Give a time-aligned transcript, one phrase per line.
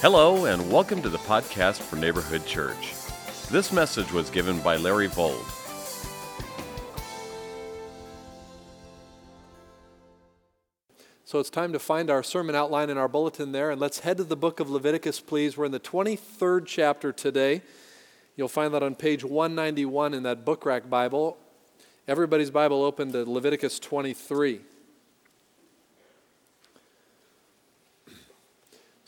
[0.00, 2.94] Hello, and welcome to the podcast for Neighborhood Church.
[3.50, 5.44] This message was given by Larry Vold.
[11.24, 14.18] So it's time to find our sermon outline in our bulletin there, and let's head
[14.18, 15.56] to the book of Leviticus, please.
[15.56, 17.62] We're in the 23rd chapter today.
[18.36, 21.38] You'll find that on page 191 in that book rack Bible.
[22.06, 24.60] Everybody's Bible open to Leviticus 23.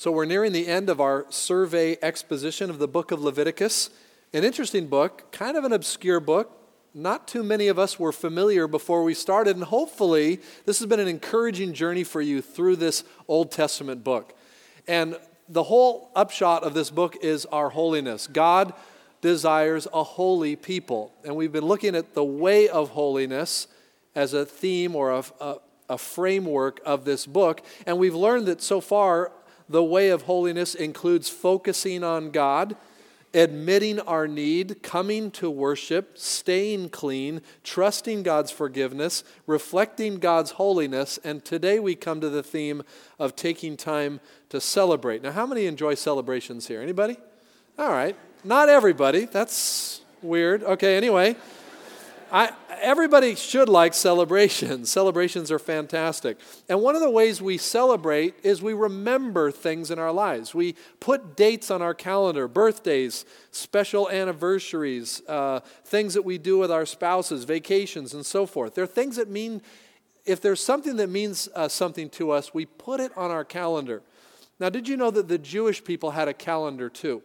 [0.00, 3.90] So we're nearing the end of our survey exposition of the book of Leviticus.
[4.32, 6.50] An interesting book, kind of an obscure book,
[6.94, 11.00] not too many of us were familiar before we started, and hopefully, this has been
[11.00, 14.34] an encouraging journey for you through this Old Testament book.
[14.88, 15.18] And
[15.50, 18.26] the whole upshot of this book is our holiness.
[18.26, 18.72] God
[19.20, 21.12] desires a holy people.
[21.26, 23.68] And we've been looking at the way of holiness
[24.14, 25.56] as a theme or a, a,
[25.90, 27.60] a framework of this book.
[27.84, 29.32] And we've learned that so far,
[29.70, 32.76] the way of holiness includes focusing on God
[33.32, 41.44] admitting our need, coming to worship, staying clean, trusting God's forgiveness, reflecting God's holiness, and
[41.44, 42.82] today we come to the theme
[43.18, 45.22] of taking time to celebrate.
[45.22, 46.82] Now, how many enjoy celebrations here?
[46.82, 47.16] Anybody?
[47.78, 48.16] All right.
[48.42, 49.26] Not everybody.
[49.26, 50.64] That's weird.
[50.64, 51.36] Okay, anyway.
[52.32, 54.90] I, everybody should like celebrations.
[55.00, 56.38] Celebrations are fantastic.
[56.68, 60.54] And one of the ways we celebrate is we remember things in our lives.
[60.54, 66.70] We put dates on our calendar birthdays, special anniversaries, uh, things that we do with
[66.70, 68.74] our spouses, vacations, and so forth.
[68.74, 69.60] There are things that mean,
[70.24, 74.02] if there's something that means uh, something to us, we put it on our calendar.
[74.60, 77.22] Now, did you know that the Jewish people had a calendar too?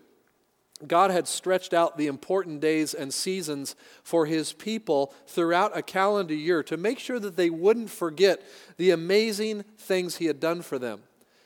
[0.85, 6.33] God had stretched out the important days and seasons for his people throughout a calendar
[6.33, 8.41] year to make sure that they wouldn't forget
[8.77, 11.03] the amazing things he had done for them.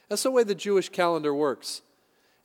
[0.07, 1.83] That's the way the Jewish calendar works.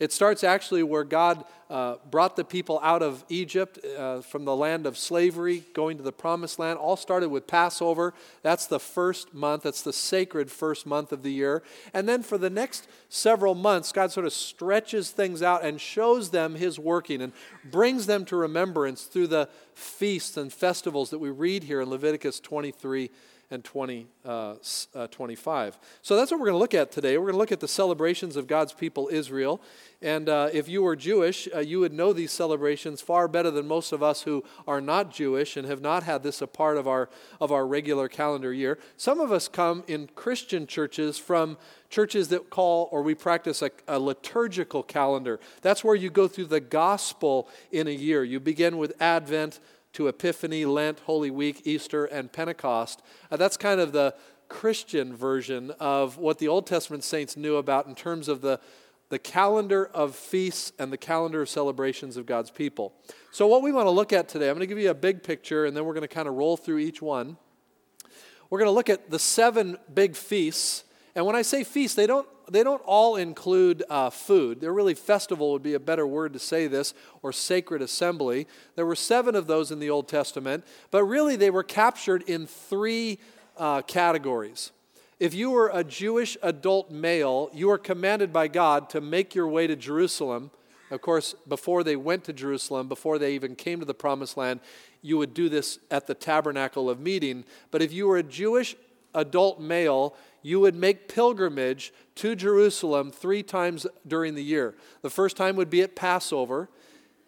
[0.01, 4.55] It starts actually where God uh, brought the people out of Egypt uh, from the
[4.55, 6.79] land of slavery, going to the promised land.
[6.79, 8.13] All started with Passover.
[8.43, 11.63] That's the first month, that's the sacred first month of the year.
[11.93, 16.31] And then for the next several months, God sort of stretches things out and shows
[16.31, 17.33] them his working and
[17.65, 22.41] brings them to remembrance through the feasts and festivals that we read here in Leviticus
[22.41, 23.11] 23
[23.51, 24.55] and 20, uh,
[24.95, 25.79] uh, 25.
[26.03, 27.19] So that's what we're going to look at today.
[27.19, 29.61] We're going to look at the celebrations of God's people, Israel.
[30.03, 33.67] And uh, if you were Jewish, uh, you would know these celebrations far better than
[33.67, 36.87] most of us who are not Jewish and have not had this a part of
[36.87, 37.09] our,
[37.41, 38.79] of our regular calendar year.
[38.97, 41.57] Some of us come in Christian churches from
[41.89, 45.39] churches that call or we practice a, a liturgical calendar.
[45.63, 48.25] That's where you go through the gospel in a year.
[48.25, 49.61] You begin with Advent
[49.95, 53.03] to Epiphany, Lent, Holy Week, Easter, and Pentecost.
[53.31, 54.15] Uh, that's kind of the
[54.49, 58.61] Christian version of what the Old Testament saints knew about in terms of the,
[59.09, 62.93] the calendar of feasts and the calendar of celebrations of God's people.
[63.31, 65.23] So, what we want to look at today, I'm going to give you a big
[65.23, 67.37] picture and then we're going to kind of roll through each one.
[68.51, 70.85] We're going to look at the seven big feasts.
[71.15, 74.61] And when I say feasts, they don't they don't all include uh, food.
[74.61, 78.47] They're really festival would be a better word to say this, or sacred assembly.
[78.77, 82.47] There were seven of those in the Old Testament, but really they were captured in
[82.47, 83.19] three
[83.57, 84.73] uh, categories.
[85.21, 89.49] If you were a Jewish adult male, you were commanded by God to make your
[89.49, 90.51] way to Jerusalem.
[90.91, 94.61] Of course, before they went to Jerusalem, before they even came to the promised land,
[95.03, 97.45] you would do this at the tabernacle of meeting.
[97.71, 98.77] But if you were a Jewish
[99.15, 104.75] adult male, you would make pilgrimage to Jerusalem three times during the year.
[105.01, 106.69] The first time would be at Passover,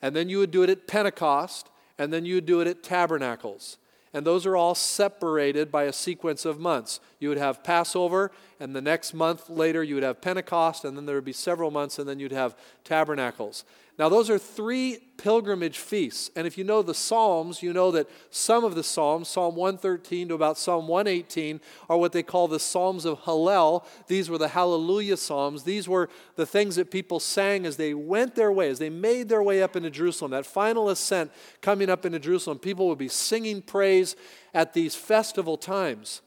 [0.03, 2.82] and then you would do it at Pentecost, and then you would do it at
[2.82, 3.78] Tabernacles.
[4.12, 7.00] And those are all separated by a sequence of months.
[7.19, 11.06] You would have Passover, and the next month later you would have Pentecost, and then
[11.06, 12.54] there would be several months, and then you'd have
[12.84, 13.65] Tabernacles.
[13.99, 16.31] Now, those are three pilgrimage feasts.
[16.37, 20.29] And if you know the Psalms, you know that some of the Psalms, Psalm 113
[20.29, 23.87] to about Psalm 118, are what they call the Psalms of Hallel.
[24.07, 25.63] These were the Hallelujah Psalms.
[25.63, 29.31] These were the things that people sang as they went their way, as they made
[29.31, 30.31] their way up into Jerusalem.
[30.31, 31.33] That final ascent
[31.63, 34.15] coming up into Jerusalem, people would be singing praise
[34.53, 36.21] at these festival times.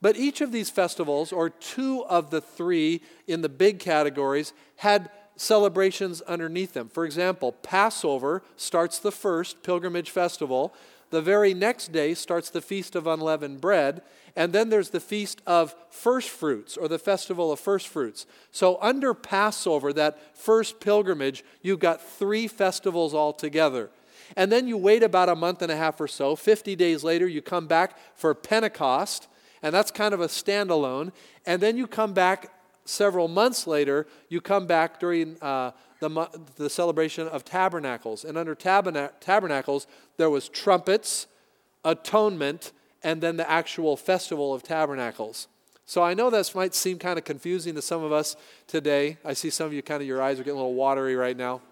[0.00, 5.10] But each of these festivals, or two of the three in the big categories, had
[5.40, 6.86] celebrations underneath them.
[6.90, 10.74] For example, Passover starts the first pilgrimage festival.
[11.08, 14.02] The very next day starts the Feast of Unleavened Bread.
[14.36, 18.26] And then there's the Feast of First Fruits, or the Festival of First Fruits.
[18.52, 23.88] So, under Passover, that first pilgrimage, you've got three festivals altogether.
[24.36, 26.36] And then you wait about a month and a half or so.
[26.36, 29.26] 50 days later, you come back for Pentecost,
[29.62, 31.12] and that's kind of a standalone.
[31.46, 32.52] And then you come back
[32.90, 35.70] several months later, you come back during uh,
[36.00, 36.08] the,
[36.56, 38.24] the celebration of tabernacles.
[38.24, 41.26] And under taberna- tabernacles, there was trumpets,
[41.84, 42.72] atonement,
[43.02, 45.48] and then the actual festival of tabernacles.
[45.86, 49.18] So I know this might seem kind of confusing to some of us today.
[49.24, 51.36] I see some of you kind of your eyes are getting a little watery right
[51.36, 51.62] now.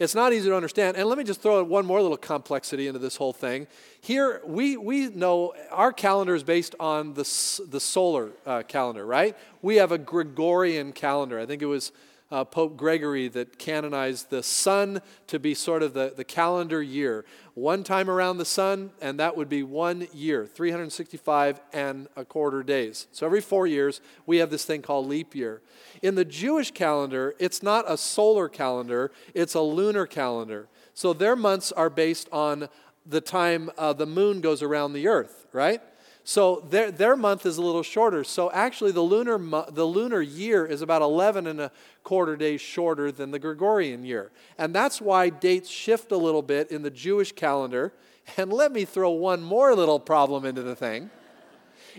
[0.00, 0.96] It's not easy to understand.
[0.96, 3.66] And let me just throw one more little complexity into this whole thing.
[4.00, 9.36] Here, we, we know our calendar is based on the, the solar uh, calendar, right?
[9.60, 11.38] We have a Gregorian calendar.
[11.38, 11.92] I think it was
[12.30, 17.24] uh, Pope Gregory that canonized the sun to be sort of the, the calendar year.
[17.54, 22.62] One time around the sun, and that would be one year, 365 and a quarter
[22.62, 23.08] days.
[23.12, 25.60] So every four years, we have this thing called leap year.
[26.02, 30.68] In the Jewish calendar, it's not a solar calendar, it's a lunar calendar.
[30.94, 32.68] So their months are based on
[33.06, 35.82] the time uh, the moon goes around the earth, right?
[36.30, 38.22] So their, their month is a little shorter.
[38.22, 39.36] So actually, the lunar,
[39.68, 41.72] the lunar year is about 11 and a
[42.04, 44.30] quarter days shorter than the Gregorian year.
[44.56, 47.92] And that's why dates shift a little bit in the Jewish calendar.
[48.36, 51.10] And let me throw one more little problem into the thing.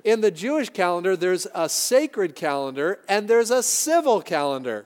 [0.06, 4.86] In the Jewish calendar, there's a sacred calendar and there's a civil calendar.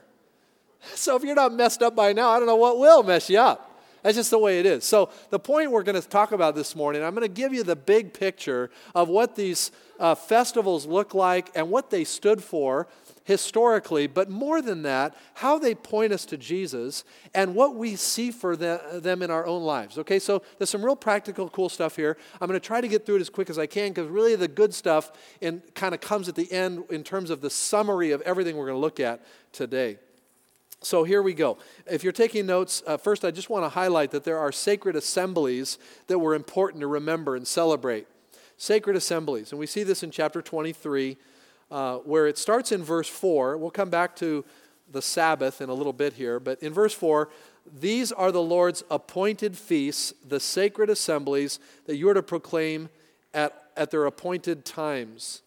[0.96, 3.38] So if you're not messed up by now, I don't know what will mess you
[3.38, 3.65] up.
[4.06, 4.84] That's just the way it is.
[4.84, 7.64] So, the point we're going to talk about this morning, I'm going to give you
[7.64, 12.86] the big picture of what these uh, festivals look like and what they stood for
[13.24, 17.02] historically, but more than that, how they point us to Jesus
[17.34, 19.98] and what we see for the, them in our own lives.
[19.98, 22.16] Okay, so there's some real practical, cool stuff here.
[22.40, 24.36] I'm going to try to get through it as quick as I can because really
[24.36, 25.10] the good stuff
[25.74, 28.76] kind of comes at the end in terms of the summary of everything we're going
[28.76, 29.98] to look at today.
[30.86, 31.58] So here we go.
[31.90, 34.94] If you're taking notes, uh, first I just want to highlight that there are sacred
[34.94, 38.06] assemblies that were important to remember and celebrate.
[38.56, 39.50] Sacred assemblies.
[39.50, 41.16] And we see this in chapter 23,
[41.72, 43.58] uh, where it starts in verse 4.
[43.58, 44.44] We'll come back to
[44.88, 47.28] the Sabbath in a little bit here, but in verse 4,
[47.80, 52.90] these are the Lord's appointed feasts, the sacred assemblies that you are to proclaim
[53.34, 55.42] at, at their appointed times.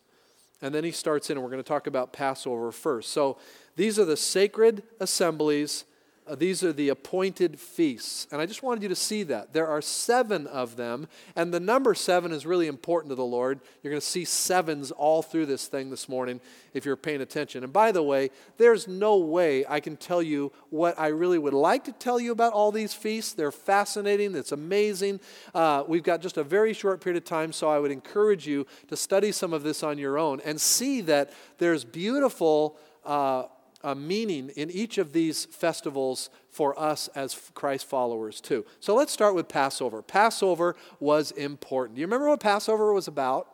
[0.62, 3.12] And then he starts in, and we're going to talk about Passover first.
[3.12, 3.38] So
[3.80, 5.86] these are the sacred assemblies.
[6.28, 8.28] Uh, these are the appointed feasts.
[8.30, 9.54] And I just wanted you to see that.
[9.54, 13.62] There are seven of them, and the number seven is really important to the Lord.
[13.82, 16.42] You're going to see sevens all through this thing this morning
[16.74, 17.64] if you're paying attention.
[17.64, 21.54] And by the way, there's no way I can tell you what I really would
[21.54, 23.32] like to tell you about all these feasts.
[23.32, 25.22] They're fascinating, it's amazing.
[25.56, 28.68] Uh, we've got just a very short period of time, so I would encourage you
[28.90, 32.78] to study some of this on your own and see that there's beautiful.
[33.06, 33.44] Uh,
[33.82, 38.66] a meaning in each of these festivals for us as Christ followers, too.
[38.80, 40.02] So let's start with Passover.
[40.02, 41.96] Passover was important.
[41.96, 43.48] Do you remember what Passover was about?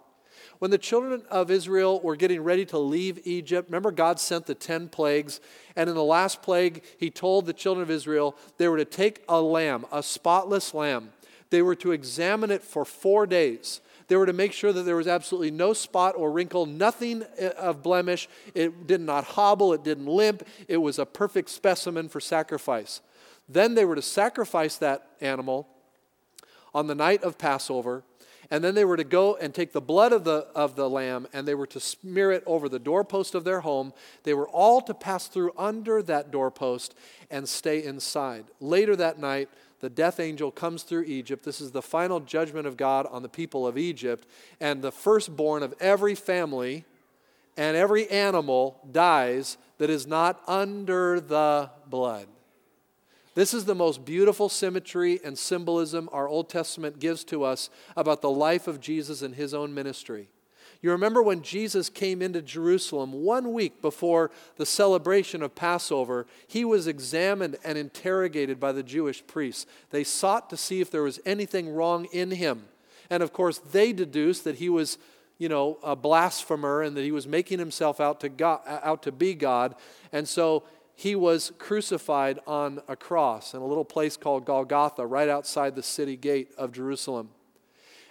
[0.60, 4.56] When the children of Israel were getting ready to leave Egypt, remember God sent the
[4.56, 5.40] 10 plagues,
[5.76, 9.24] and in the last plague, He told the children of Israel they were to take
[9.28, 11.10] a lamb, a spotless lamb.
[11.50, 13.82] They were to examine it for four days.
[14.08, 17.50] They were to make sure that there was absolutely no spot or wrinkle, nothing uh,
[17.58, 18.28] of blemish.
[18.54, 20.44] It did not hobble, it didn't limp.
[20.68, 23.02] It was a perfect specimen for sacrifice.
[23.48, 25.68] Then they were to sacrifice that animal
[26.74, 28.04] on the night of Passover.
[28.52, 31.28] And then they were to go and take the blood of the, of the lamb
[31.34, 33.92] and they were to smear it over the doorpost of their home.
[34.24, 36.94] They were all to pass through under that doorpost
[37.32, 38.46] and stay inside.
[38.60, 39.50] Later that night,
[39.86, 41.46] the death angel comes through Egypt.
[41.46, 44.28] This is the final judgment of God on the people of Egypt.
[44.60, 46.86] And the firstborn of every family
[47.56, 52.26] and every animal dies that is not under the blood.
[53.36, 58.24] This is the most beautiful symmetry and symbolism our Old Testament gives to us about
[58.24, 60.30] the life of Jesus and his own ministry.
[60.82, 66.64] You remember when Jesus came into Jerusalem one week before the celebration of Passover, he
[66.64, 69.66] was examined and interrogated by the Jewish priests.
[69.90, 72.66] They sought to see if there was anything wrong in him.
[73.10, 74.98] And of course, they deduced that he was,
[75.38, 79.12] you know, a blasphemer and that he was making himself out to, God, out to
[79.12, 79.76] be God.
[80.12, 80.64] And so
[80.96, 85.84] he was crucified on a cross in a little place called Golgotha, right outside the
[85.84, 87.30] city gate of Jerusalem.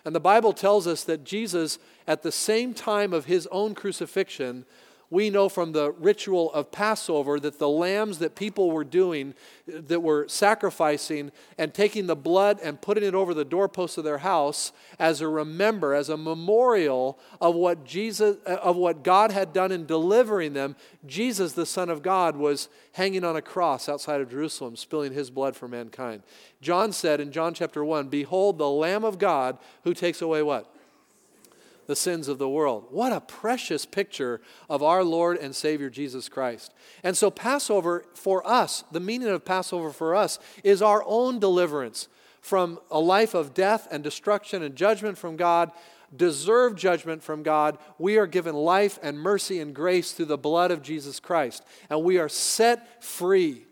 [0.04, 4.66] And the Bible tells us that Jesus, at the same time of his own crucifixion,
[5.14, 9.33] we know from the ritual of Passover that the lambs that people were doing,
[9.68, 14.18] that were sacrificing and taking the blood and putting it over the doorposts of their
[14.18, 19.52] house as a remember, as a memorial of what Jesus, uh, of what God had
[19.52, 20.75] done in delivering them.
[21.06, 25.30] Jesus, the Son of God, was hanging on a cross outside of Jerusalem, spilling his
[25.30, 26.25] blood for mankind.
[26.61, 30.74] John said in John chapter 1, Behold the Lamb of God who takes away what?
[31.87, 32.87] The sins of the world.
[32.91, 36.73] What a precious picture of our Lord and Savior Jesus Christ.
[37.03, 42.09] And so, Passover for us, the meaning of Passover for us, is our own deliverance
[42.41, 45.73] from a life of death and destruction and judgment from God,
[46.14, 47.79] deserved judgment from God.
[47.99, 52.03] We are given life and mercy and grace through the blood of Jesus Christ, and
[52.03, 53.64] we are set free.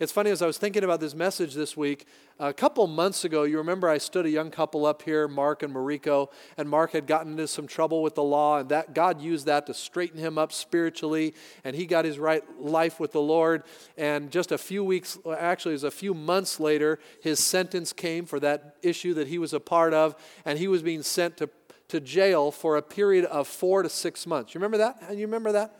[0.00, 2.06] It's funny, as I was thinking about this message this week,
[2.40, 5.74] a couple months ago, you remember I stood a young couple up here, Mark and
[5.74, 9.46] Mariko, and Mark had gotten into some trouble with the law, and that God used
[9.46, 13.64] that to straighten him up spiritually, and he got his right life with the Lord.
[13.96, 18.24] And just a few weeks, actually, it was a few months later, his sentence came
[18.24, 20.14] for that issue that he was a part of,
[20.44, 21.50] and he was being sent to,
[21.88, 24.54] to jail for a period of four to six months.
[24.54, 25.02] You remember that?
[25.08, 25.74] And you remember that?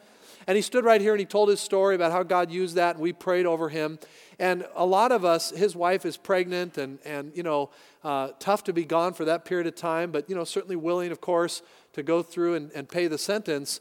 [0.48, 2.96] And he stood right here and he told his story about how God used that,
[2.96, 3.98] and we prayed over him.
[4.38, 7.68] And a lot of us, his wife is pregnant and, and you know,
[8.02, 11.12] uh, tough to be gone for that period of time, but, you know, certainly willing,
[11.12, 11.60] of course,
[11.92, 13.80] to go through and, and pay the sentence.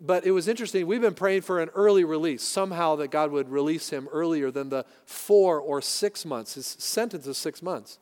[0.00, 0.86] But it was interesting.
[0.86, 4.68] We've been praying for an early release, somehow that God would release him earlier than
[4.68, 6.54] the four or six months.
[6.54, 7.98] His sentence is six months.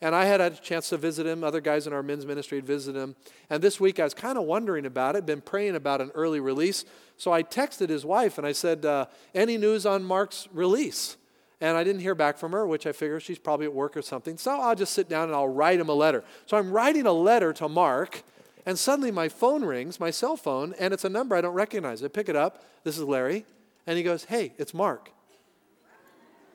[0.00, 1.42] And I had a chance to visit him.
[1.44, 3.16] Other guys in our men's ministry had visited him.
[3.48, 6.40] And this week I was kind of wondering about it, been praying about an early
[6.40, 6.84] release.
[7.16, 11.16] So I texted his wife and I said, uh, Any news on Mark's release?
[11.60, 14.02] And I didn't hear back from her, which I figure she's probably at work or
[14.02, 14.36] something.
[14.36, 16.24] So I'll just sit down and I'll write him a letter.
[16.46, 18.22] So I'm writing a letter to Mark,
[18.66, 22.02] and suddenly my phone rings, my cell phone, and it's a number I don't recognize.
[22.02, 22.62] I pick it up.
[22.82, 23.46] This is Larry.
[23.86, 25.10] And he goes, Hey, it's Mark.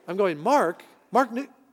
[0.06, 0.84] I'm going, Mark?
[1.10, 1.30] Mark?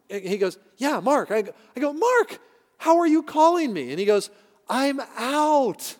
[0.10, 1.32] He goes, Yeah, Mark.
[1.32, 2.40] I go, I go, Mark,
[2.78, 3.92] how are you calling me?
[3.92, 4.30] And he goes,
[4.70, 5.96] I'm out.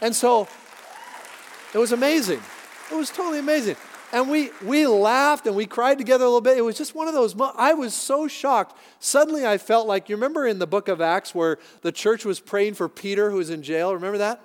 [0.00, 0.48] And so
[1.74, 2.40] it was amazing.
[2.90, 3.76] It was totally amazing.
[4.12, 6.56] And we, we laughed and we cried together a little bit.
[6.56, 8.78] It was just one of those, I was so shocked.
[9.00, 12.38] Suddenly I felt like, you remember in the book of Acts where the church was
[12.38, 13.92] praying for Peter who was in jail?
[13.92, 14.40] Remember that?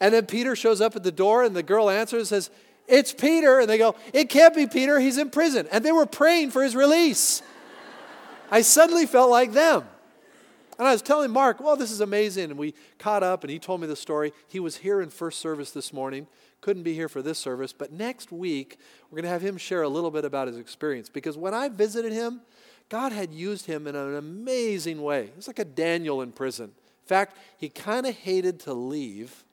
[0.00, 2.50] And then Peter shows up at the door and the girl answers and says,
[2.86, 3.60] It's Peter.
[3.60, 4.98] And they go, It can't be Peter.
[4.98, 5.68] He's in prison.
[5.72, 7.42] And they were praying for his release.
[8.50, 9.84] I suddenly felt like them.
[10.78, 12.50] And I was telling Mark, well, this is amazing.
[12.50, 14.32] And we caught up and he told me the story.
[14.46, 16.26] He was here in first service this morning
[16.60, 18.78] couldn't be here for this service, but next week
[19.10, 21.68] we're going to have him share a little bit about his experience because when I
[21.68, 22.40] visited him,
[22.88, 25.30] God had used him in an amazing way.
[25.36, 26.66] It's like a Daniel in prison.
[26.66, 29.44] In fact, he kind of hated to leave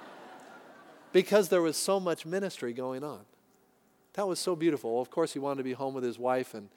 [1.12, 3.20] because there was so much ministry going on.
[4.14, 4.94] That was so beautiful.
[4.94, 6.70] Well, of course, he wanted to be home with his wife and,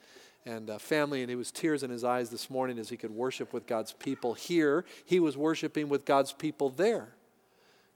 [0.46, 3.10] and uh, family, and it was tears in his eyes this morning as he could
[3.10, 4.84] worship with God's people here.
[5.04, 7.08] He was worshiping with God's people there.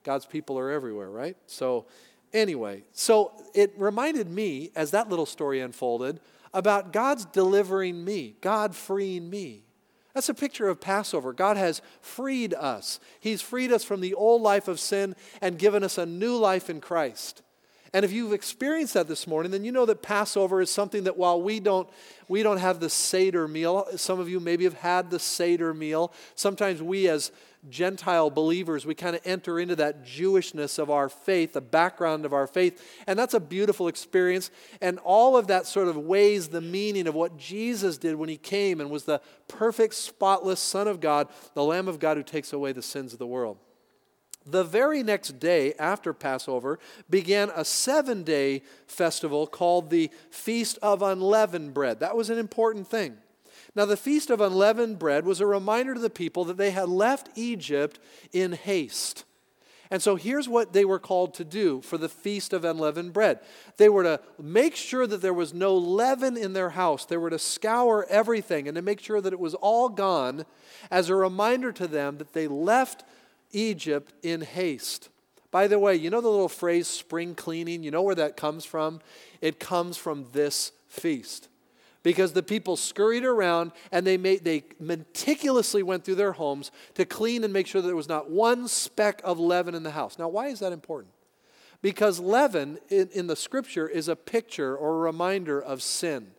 [0.03, 1.37] God's people are everywhere, right?
[1.47, 1.87] So,
[2.33, 6.21] anyway, so it reminded me as that little story unfolded
[6.53, 9.65] about God's delivering me, God freeing me.
[10.15, 11.33] That's a picture of Passover.
[11.33, 13.01] God has freed us.
[13.19, 16.71] He's freed us from the old life of sin and given us a new life
[16.71, 17.43] in Christ.
[17.95, 21.17] And if you've experienced that this morning, then you know that Passover is something that
[21.17, 21.89] while we don't
[22.27, 26.13] we don't have the Seder meal, some of you maybe have had the Seder meal.
[26.35, 27.31] Sometimes we as
[27.71, 32.33] Gentile believers, we kind of enter into that Jewishness of our faith, the background of
[32.33, 32.83] our faith.
[33.07, 34.51] And that's a beautiful experience.
[34.81, 38.37] And all of that sort of weighs the meaning of what Jesus did when he
[38.37, 42.53] came and was the perfect, spotless Son of God, the Lamb of God who takes
[42.53, 43.57] away the sins of the world.
[44.47, 51.03] The very next day after Passover began a seven day festival called the Feast of
[51.03, 52.01] Unleavened Bread.
[52.01, 53.17] That was an important thing.
[53.75, 56.89] Now, the Feast of Unleavened Bread was a reminder to the people that they had
[56.89, 57.99] left Egypt
[58.33, 59.25] in haste.
[59.91, 63.41] And so here's what they were called to do for the Feast of Unleavened Bread.
[63.77, 67.05] They were to make sure that there was no leaven in their house.
[67.05, 70.47] They were to scour everything and to make sure that it was all gone
[70.91, 73.05] as a reminder to them that they left
[73.55, 75.09] Egypt in haste.
[75.51, 77.83] By the way, you know the little phrase spring cleaning?
[77.83, 79.01] You know where that comes from?
[79.41, 81.49] It comes from this feast.
[82.03, 87.05] Because the people scurried around and they, made, they meticulously went through their homes to
[87.05, 90.19] clean and make sure that there was not one speck of leaven in the house.
[90.19, 91.15] Now, why is that important?
[91.81, 96.33] Because leaven in, in the scripture is a picture or a reminder of sin.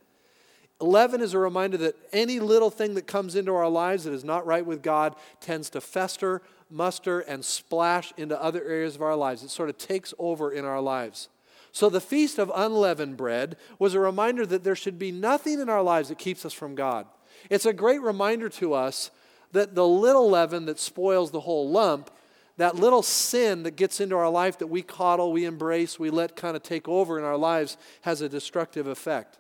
[0.82, 4.26] Leaven is a reminder that any little thing that comes into our lives that is
[4.26, 9.16] not right with God tends to fester, muster, and splash into other areas of our
[9.16, 9.44] lives.
[9.44, 11.30] It sort of takes over in our lives.
[11.72, 15.70] So the Feast of Unleavened Bread was a reminder that there should be nothing in
[15.70, 17.06] our lives that keeps us from God.
[17.50, 19.12] It's a great reminder to us
[19.52, 22.10] that the little leaven that spoils the whole lump,
[22.58, 26.36] that little sin that gets into our life that we coddle, we embrace, we let
[26.36, 29.40] kind of take over in our lives, has a destructive effect.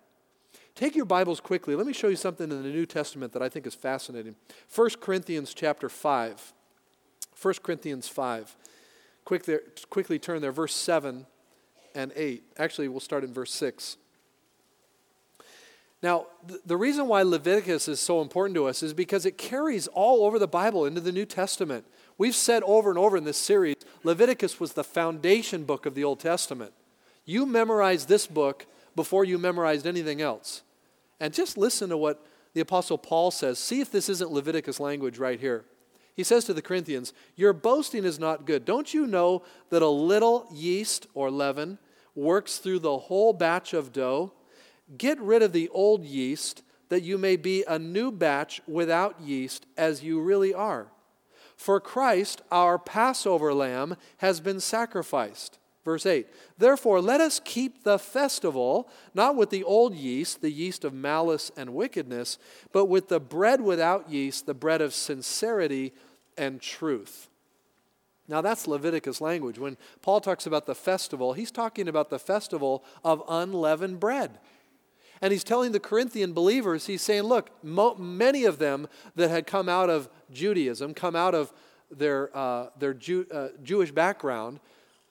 [0.75, 1.73] Take your Bibles quickly.
[1.73, 4.35] Let me show you something in the New Testament that I think is fascinating.
[4.73, 6.53] 1 Corinthians chapter 5.
[7.41, 8.55] 1 Corinthians 5.
[9.25, 11.25] Quick there, quickly turn there, verse 7
[11.93, 12.43] and 8.
[12.57, 13.97] Actually, we'll start in verse 6.
[16.03, 16.27] Now,
[16.65, 20.37] the reason why Leviticus is so important to us is because it carries all over
[20.37, 21.85] the Bible into the New Testament.
[22.17, 26.03] We've said over and over in this series Leviticus was the foundation book of the
[26.03, 26.73] Old Testament.
[27.25, 30.61] You memorized this book before you memorized anything else.
[31.19, 32.23] And just listen to what
[32.53, 33.57] the Apostle Paul says.
[33.57, 35.65] See if this isn't Leviticus language right here.
[36.15, 38.63] He says to the Corinthians, Your boasting is not good.
[38.63, 41.77] Don't you know that a little yeast or leaven
[42.15, 44.31] works through the whole batch of dough?
[44.97, 49.65] Get rid of the old yeast, that you may be a new batch without yeast,
[49.75, 50.87] as you really are.
[51.57, 55.57] For Christ, our Passover lamb, has been sacrificed.
[55.85, 56.27] Verse 8
[56.57, 61.51] Therefore, let us keep the festival, not with the old yeast, the yeast of malice
[61.55, 62.37] and wickedness,
[62.73, 65.93] but with the bread without yeast, the bread of sincerity
[66.37, 67.29] and truth.
[68.27, 69.59] Now, that's Leviticus language.
[69.59, 74.39] When Paul talks about the festival, he's talking about the festival of unleavened bread.
[75.21, 79.45] And he's telling the Corinthian believers, he's saying, look, mo- many of them that had
[79.45, 81.53] come out of Judaism, come out of
[81.91, 84.59] their, uh, their Jew, uh, Jewish background,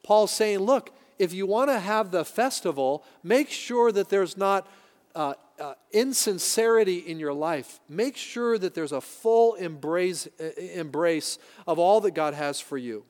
[0.05, 4.69] Paul's saying, look, if you want to have the festival, make sure that there's not
[5.15, 7.81] uh, uh, insincerity in your life.
[7.89, 12.77] Make sure that there's a full embrace, uh, embrace of all that God has for
[12.77, 13.05] you.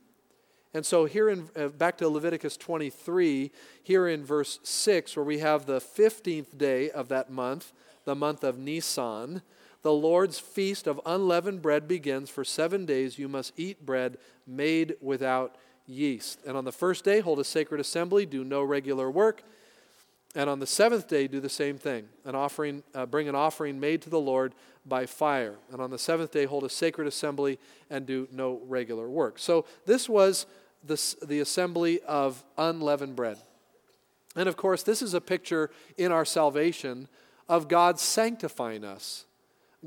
[0.73, 5.39] And so, here in uh, back to Leviticus 23, here in verse 6, where we
[5.39, 7.73] have the 15th day of that month,
[8.05, 9.43] the month of Nisan,
[9.83, 12.29] the Lord's feast of unleavened bread begins.
[12.29, 16.41] For seven days you must eat bread made without yeast.
[16.47, 19.43] And on the first day, hold a sacred assembly, do no regular work.
[20.35, 22.09] And on the seventh day, do the same thing.
[22.25, 24.53] An offering, uh, bring an offering made to the Lord
[24.85, 25.57] by fire.
[25.73, 29.39] And on the seventh day, hold a sacred assembly and do no regular work.
[29.39, 30.47] So this was
[30.83, 33.39] the, the assembly of unleavened bread.
[34.37, 37.09] And of course, this is a picture in our salvation
[37.49, 39.24] of God sanctifying us,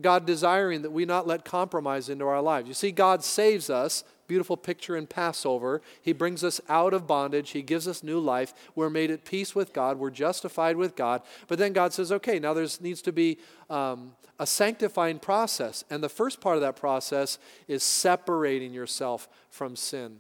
[0.02, 2.68] God desiring that we not let compromise into our lives.
[2.68, 4.04] You see, God saves us.
[4.28, 5.82] Beautiful picture in Passover.
[6.02, 7.52] He brings us out of bondage.
[7.52, 8.54] He gives us new life.
[8.76, 9.98] We're made at peace with God.
[9.98, 11.22] We're justified with God.
[11.48, 13.38] But then God says, okay, now there needs to be
[13.70, 15.86] um, a sanctifying process.
[15.90, 20.20] And the first part of that process is separating yourself from sin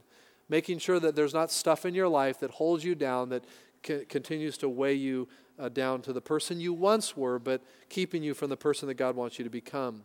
[0.50, 3.44] making sure that there's not stuff in your life that holds you down, that
[3.86, 5.28] c- continues to weigh you
[5.60, 8.96] uh, down to the person you once were, but keeping you from the person that
[8.96, 10.04] God wants you to become.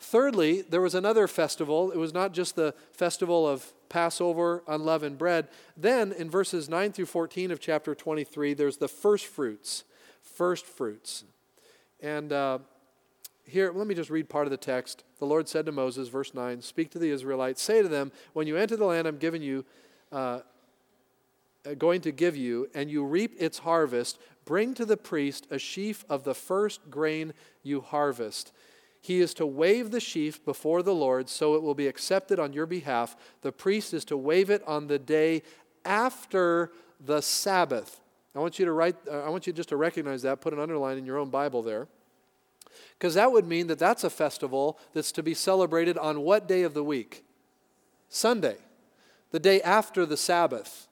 [0.00, 1.90] Thirdly, there was another festival.
[1.90, 5.48] It was not just the festival of Passover, unleavened bread.
[5.76, 9.84] Then, in verses 9 through 14 of chapter 23, there's the first fruits.
[10.22, 11.24] First fruits.
[12.00, 12.58] And uh,
[13.44, 15.02] here, let me just read part of the text.
[15.18, 18.46] The Lord said to Moses, verse 9, Speak to the Israelites, say to them, When
[18.46, 19.64] you enter the land I'm giving you,
[20.12, 20.40] uh,
[21.66, 25.58] uh, going to give you, and you reap its harvest, bring to the priest a
[25.58, 28.50] sheaf of the first grain you harvest.
[28.98, 32.54] He is to wave the sheaf before the Lord, so it will be accepted on
[32.54, 33.14] your behalf.
[33.42, 35.42] The priest is to wave it on the day
[35.84, 38.00] after the Sabbath.
[38.34, 40.60] I want you to write, uh, I want you just to recognize that, put an
[40.60, 41.86] underline in your own Bible there.
[42.98, 46.62] Because that would mean that that's a festival that's to be celebrated on what day
[46.62, 47.22] of the week?
[48.08, 48.56] Sunday,
[49.30, 50.87] the day after the Sabbath.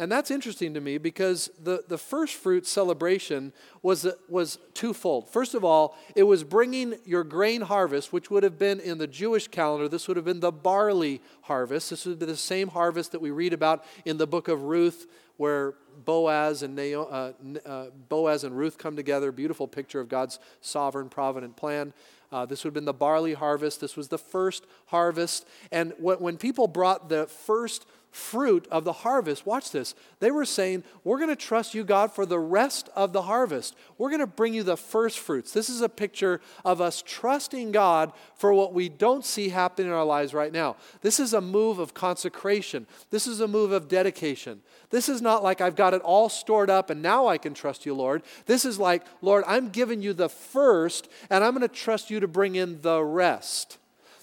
[0.00, 5.28] And that's interesting to me because the, the first fruit celebration was, was twofold.
[5.28, 9.08] First of all, it was bringing your grain harvest, which would have been in the
[9.08, 11.90] Jewish calendar, this would have been the barley harvest.
[11.90, 15.08] This would be the same harvest that we read about in the book of Ruth,
[15.36, 17.32] where Boaz and, uh,
[17.66, 19.32] uh, Boaz and Ruth come together.
[19.32, 21.92] Beautiful picture of God's sovereign, provident plan.
[22.30, 23.80] Uh, this would have been the barley harvest.
[23.80, 25.46] This was the first harvest.
[25.72, 27.86] And when people brought the first
[28.18, 29.94] fruit of the harvest, watch this.
[30.18, 33.76] They were saying, We're going to trust you, God, for the rest of the harvest.
[33.96, 35.52] We're going to bring you the first fruits.
[35.52, 39.92] This is a picture of us trusting God for what we don't see happen in
[39.92, 40.76] our lives right now.
[41.00, 44.60] This is a move of consecration, this is a move of dedication.
[44.90, 47.84] This is not like I've got it all stored up and now I can trust
[47.84, 48.22] you, Lord.
[48.46, 52.20] This is like, Lord, I'm giving you the first and I'm going to trust you
[52.20, 53.76] to bring in the rest.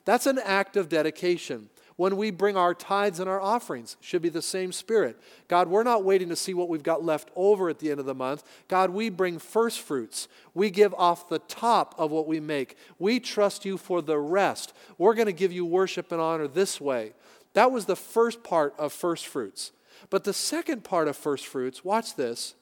[0.06, 4.30] That's an act of dedication when we bring our tithes and our offerings should be
[4.30, 5.20] the same spirit.
[5.48, 8.06] God we're not waiting to see what we've got left over at the end of
[8.06, 8.44] the month.
[8.68, 10.28] God we bring first fruits.
[10.54, 12.78] We give off the top of what we make.
[13.00, 14.74] We trust you for the rest.
[14.98, 17.14] We're going to give you worship and honor this way.
[17.54, 19.72] That was the first part of first fruits.
[20.10, 22.56] But the second part of first fruits watch this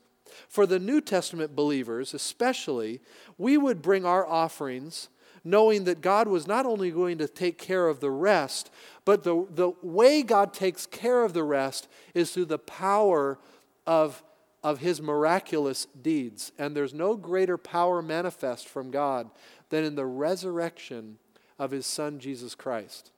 [0.48, 3.00] for the new testament believers especially
[3.38, 5.10] we would bring our offerings
[5.44, 8.72] knowing that God was not only going to take care of the rest,
[9.06, 13.38] but the, the way God takes care of the rest is through the power
[13.86, 14.24] of,
[14.64, 16.52] of his miraculous deeds.
[16.58, 19.30] And there's no greater power manifest from God
[19.70, 21.18] than in the resurrection
[21.60, 23.12] of his son, Jesus Christ.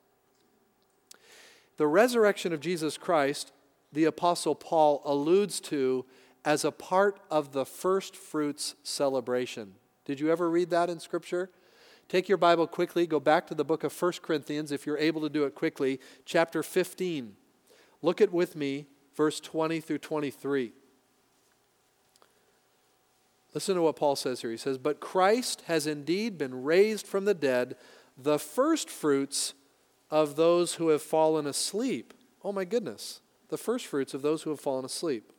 [1.78, 3.52] The resurrection of Jesus Christ,
[3.92, 6.06] the Apostle Paul alludes to
[6.44, 9.74] as a part of the first fruits celebration.
[10.06, 11.50] Did you ever read that in Scripture?
[12.08, 15.22] Take your Bible quickly, go back to the book of 1 Corinthians, if you're able
[15.22, 17.36] to do it quickly, chapter 15.
[18.02, 20.72] Look at with me, verse 20 through 23.
[23.56, 24.52] Listen to what Paul says here.
[24.52, 27.76] He says, But Christ has indeed been raised from the dead,
[28.18, 29.54] the first fruits
[30.12, 32.14] of those who have fallen asleep.
[32.44, 35.32] Oh my goodness, the first fruits of those who have fallen asleep.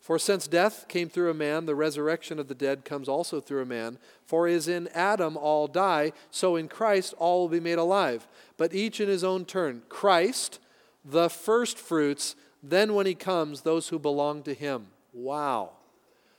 [0.00, 3.62] For since death came through a man, the resurrection of the dead comes also through
[3.62, 3.98] a man.
[4.24, 8.74] For as in Adam all die, so in Christ all will be made alive, but
[8.74, 9.82] each in his own turn.
[9.90, 10.58] Christ,
[11.04, 14.86] the first fruits, then when he comes, those who belong to him.
[15.12, 15.72] Wow.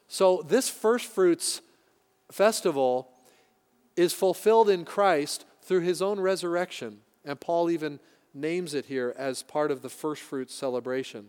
[0.07, 1.61] So this first fruits
[2.31, 3.09] festival
[3.95, 7.01] is fulfilled in Christ through his own resurrection.
[7.23, 7.99] And Paul even
[8.33, 11.27] names it here as part of the first fruits celebration.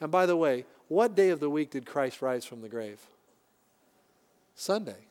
[0.00, 3.00] And by the way, what day of the week did Christ rise from the grave?
[4.54, 5.06] Sunday,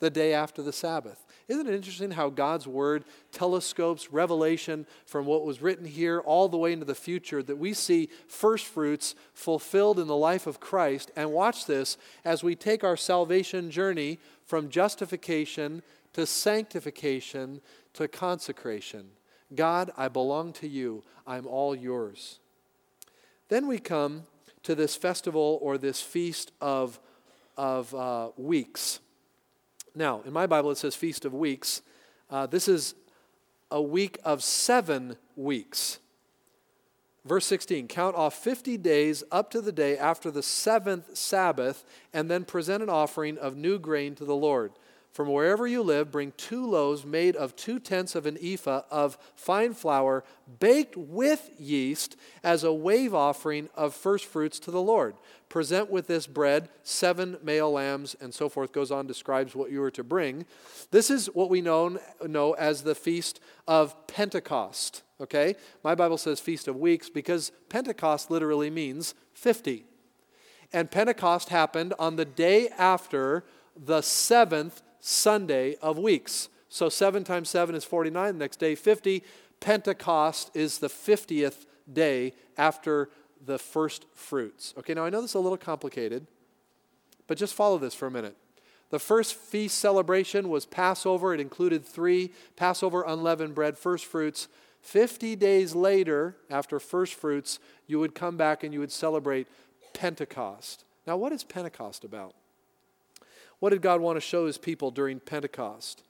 [0.00, 1.24] the day after the Sabbath.
[1.46, 6.56] Isn't it interesting how God's Word telescopes revelation from what was written here all the
[6.56, 11.10] way into the future that we see first fruits fulfilled in the life of Christ?
[11.16, 15.82] And watch this as we take our salvation journey from justification
[16.14, 17.60] to sanctification
[17.94, 19.06] to consecration.
[19.54, 21.02] God, I belong to you.
[21.26, 22.38] I'm all yours.
[23.54, 24.24] Then we come
[24.64, 26.98] to this festival or this feast of,
[27.56, 28.98] of uh, weeks.
[29.94, 31.80] Now, in my Bible, it says Feast of Weeks.
[32.28, 32.96] Uh, this is
[33.70, 36.00] a week of seven weeks.
[37.24, 42.28] Verse 16 Count off 50 days up to the day after the seventh Sabbath, and
[42.28, 44.72] then present an offering of new grain to the Lord.
[45.14, 49.16] From wherever you live, bring two loaves made of two tenths of an ephah of
[49.36, 50.24] fine flour,
[50.58, 55.14] baked with yeast, as a wave offering of first fruits to the Lord.
[55.48, 58.72] Present with this bread seven male lambs, and so forth.
[58.72, 60.46] Goes on, describes what you are to bring.
[60.90, 61.96] This is what we know,
[62.26, 65.04] know as the Feast of Pentecost.
[65.20, 65.54] Okay?
[65.84, 69.84] My Bible says Feast of Weeks because Pentecost literally means 50.
[70.72, 73.44] And Pentecost happened on the day after
[73.76, 76.48] the seventh Sunday of weeks.
[76.70, 79.22] So 7 times 7 is 49, the next day 50.
[79.60, 83.10] Pentecost is the 50th day after
[83.44, 84.72] the first fruits.
[84.78, 86.26] Okay, now I know this is a little complicated,
[87.26, 88.34] but just follow this for a minute.
[88.88, 91.34] The first feast celebration was Passover.
[91.34, 94.48] It included three Passover unleavened bread, first fruits.
[94.80, 99.48] 50 days later, after first fruits, you would come back and you would celebrate
[99.92, 100.84] Pentecost.
[101.06, 102.34] Now, what is Pentecost about?
[103.58, 106.02] What did God want to show his people during Pentecost?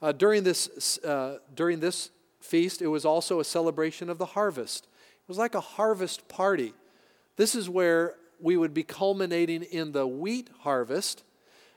[0.00, 4.84] Uh, during, this, uh, during this feast, it was also a celebration of the harvest.
[4.84, 6.74] It was like a harvest party.
[7.36, 11.24] This is where we would be culminating in the wheat harvest.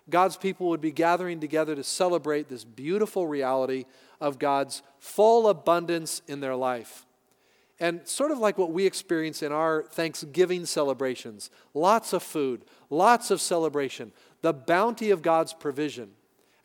[0.10, 3.86] God's people would be gathering together to celebrate this beautiful reality
[4.20, 7.06] of God's full abundance in their life.
[7.80, 13.32] And sort of like what we experience in our Thanksgiving celebrations lots of food, lots
[13.32, 16.12] of celebration, the bounty of God's provision.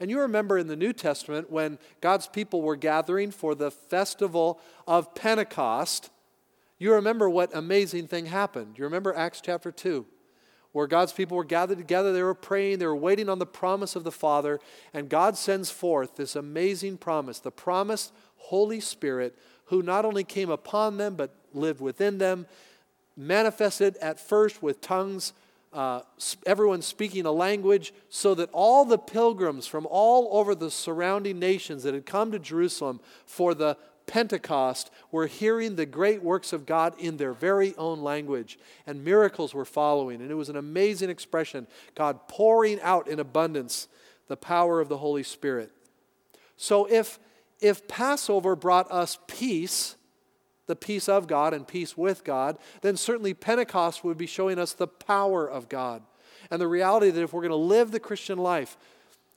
[0.01, 4.61] And you remember in the New Testament when God's people were gathering for the festival
[4.87, 6.11] of Pentecost,
[6.79, 8.77] you remember what amazing thing happened.
[8.77, 10.05] You remember Acts chapter 2,
[10.73, 13.95] where God's people were gathered together, they were praying, they were waiting on the promise
[13.95, 14.59] of the Father,
[14.93, 20.51] and God sends forth this amazing promise, the promised Holy Spirit, who not only came
[20.51, 22.47] upon them, but lived within them,
[23.17, 25.33] manifested at first with tongues
[25.75, 26.03] uh,
[26.47, 31.83] everyone speaking a language, so that all the pilgrims from all over the surrounding nations
[31.83, 36.95] that had come to Jerusalem for the Pentecost were hearing the great works of God
[36.99, 40.21] in their very own language, and miracles were following.
[40.21, 43.89] And it was an amazing expression God pouring out in abundance
[44.29, 45.71] the power of the Holy Spirit.
[46.57, 47.19] So if,
[47.61, 49.97] if Passover brought us peace,
[50.67, 54.73] the peace of God and peace with God, then certainly Pentecost would be showing us
[54.73, 56.03] the power of God
[56.51, 58.77] and the reality that if we're going to live the Christian life,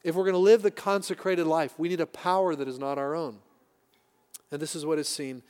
[0.04, 2.98] if we're going to live the consecrated life, we need a power that is not
[2.98, 3.40] our own.
[4.52, 5.44] And this is what is seen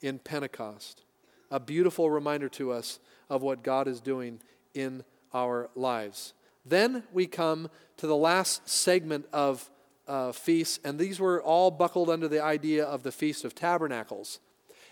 [0.00, 1.02] in Pentecost
[1.50, 4.40] a beautiful reminder to us of what God is doing
[4.72, 6.32] in our lives.
[6.64, 7.68] Then we come
[7.98, 9.70] to the last segment of
[10.08, 14.40] uh, feasts, and these were all buckled under the idea of the Feast of Tabernacles.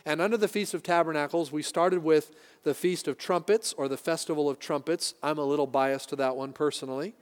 [0.04, 3.96] And under the Feast of Tabernacles, we started with the Feast of Trumpets or the
[3.96, 5.14] Festival of Trumpets.
[5.22, 7.14] I'm a little biased to that one personally.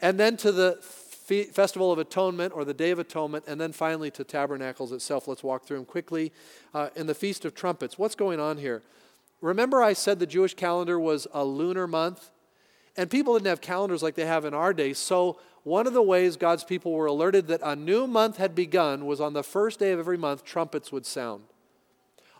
[0.00, 3.72] And then to the Fe- Festival of Atonement or the Day of Atonement, and then
[3.72, 5.26] finally to Tabernacles itself.
[5.26, 6.32] Let's walk through them quickly.
[6.74, 8.82] Uh, in the Feast of Trumpets, what's going on here?
[9.40, 12.30] Remember, I said the Jewish calendar was a lunar month?
[12.96, 14.92] And people didn't have calendars like they have in our day.
[14.92, 19.06] So, one of the ways God's people were alerted that a new month had begun
[19.06, 21.44] was on the first day of every month, trumpets would sound.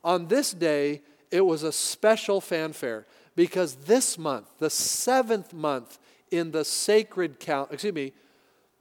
[0.05, 5.99] On this day, it was a special fanfare because this month, the seventh month
[6.31, 8.13] in the sacred calendar, excuse me,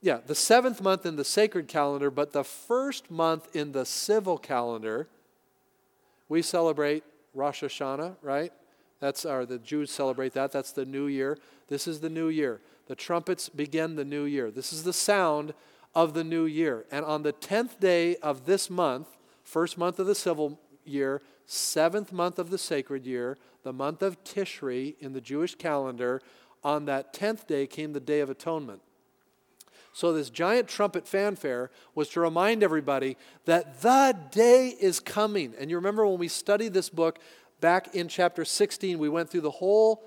[0.01, 4.37] yeah, the seventh month in the sacred calendar, but the first month in the civil
[4.37, 5.07] calendar,
[6.27, 8.51] we celebrate Rosh Hashanah, right?
[8.99, 10.51] That's our, the Jews celebrate that.
[10.51, 11.37] That's the new year.
[11.69, 12.59] This is the new year.
[12.87, 14.51] The trumpets begin the new year.
[14.51, 15.53] This is the sound
[15.95, 16.85] of the new year.
[16.91, 19.07] And on the 10th day of this month,
[19.43, 24.23] first month of the civil year, seventh month of the sacred year, the month of
[24.23, 26.21] Tishri in the Jewish calendar,
[26.63, 28.81] on that 10th day came the Day of Atonement.
[29.95, 33.15] So, this giant trumpet fanfare was to remind everybody
[33.45, 35.53] that the day is coming.
[35.59, 37.19] And you remember when we studied this book
[37.61, 40.03] back in chapter 16, we went through the whole,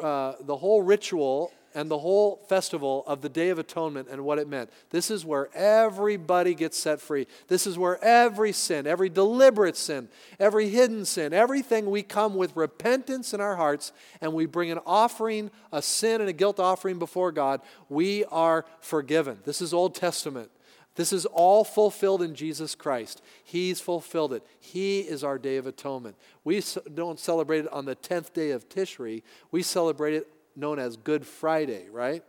[0.00, 4.38] uh, the whole ritual and the whole festival of the Day of Atonement and what
[4.38, 4.70] it meant.
[4.90, 7.26] This is where everybody gets set free.
[7.48, 10.08] This is where every sin, every deliberate sin,
[10.38, 14.80] every hidden sin, everything we come with repentance in our hearts and we bring an
[14.86, 19.38] offering, a sin and a guilt offering before God, we are forgiven.
[19.44, 20.50] This is Old Testament.
[20.96, 23.20] This is all fulfilled in Jesus Christ.
[23.42, 24.46] He's fulfilled it.
[24.60, 26.16] He is our day of atonement.
[26.44, 26.62] We
[26.94, 29.22] don't celebrate it on the 10th day of Tishri.
[29.50, 32.22] We celebrate it known as Good Friday, right?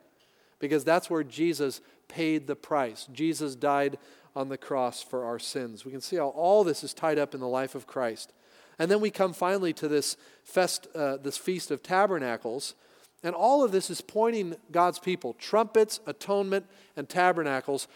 [0.59, 3.07] Because that's where Jesus paid the price.
[3.11, 3.97] Jesus died
[4.35, 5.85] on the cross for our sins.
[5.85, 8.33] We can see how all this is tied up in the life of Christ.
[8.77, 12.75] And then we come finally to this, fest, uh, this Feast of Tabernacles.
[13.23, 17.88] And all of this is pointing God's people, trumpets, atonement, and tabernacles,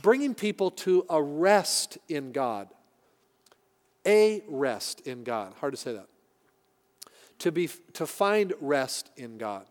[0.00, 2.68] bringing people to a rest in God.
[4.06, 5.54] A rest in God.
[5.60, 6.06] Hard to say that
[7.40, 9.66] to, be, to find rest in God,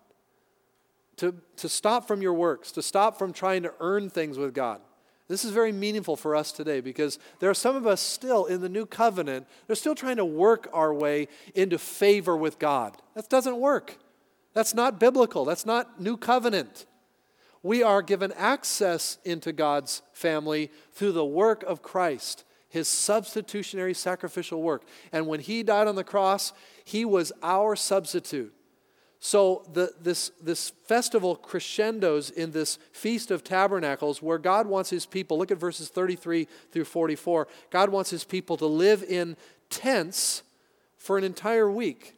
[1.18, 4.82] to, to stop from your works, to stop from trying to earn things with God.
[5.28, 8.62] This is very meaningful for us today because there are some of us still in
[8.62, 12.96] the new covenant, they're still trying to work our way into favor with God.
[13.14, 13.98] That doesn't work.
[14.54, 15.44] That's not biblical.
[15.44, 16.86] That's not new covenant.
[17.62, 24.62] We are given access into God's family through the work of Christ his substitutionary sacrificial
[24.62, 24.84] work.
[25.12, 26.54] And when he died on the cross,
[26.88, 28.54] he was our substitute.
[29.20, 35.06] So the, this, this festival crescendos in this Feast of Tabernacles where God wants his
[35.06, 37.50] people, look at verses 33 through 44.
[37.72, 39.36] God wants his people to live in
[39.70, 40.44] tents
[40.96, 42.16] for an entire week.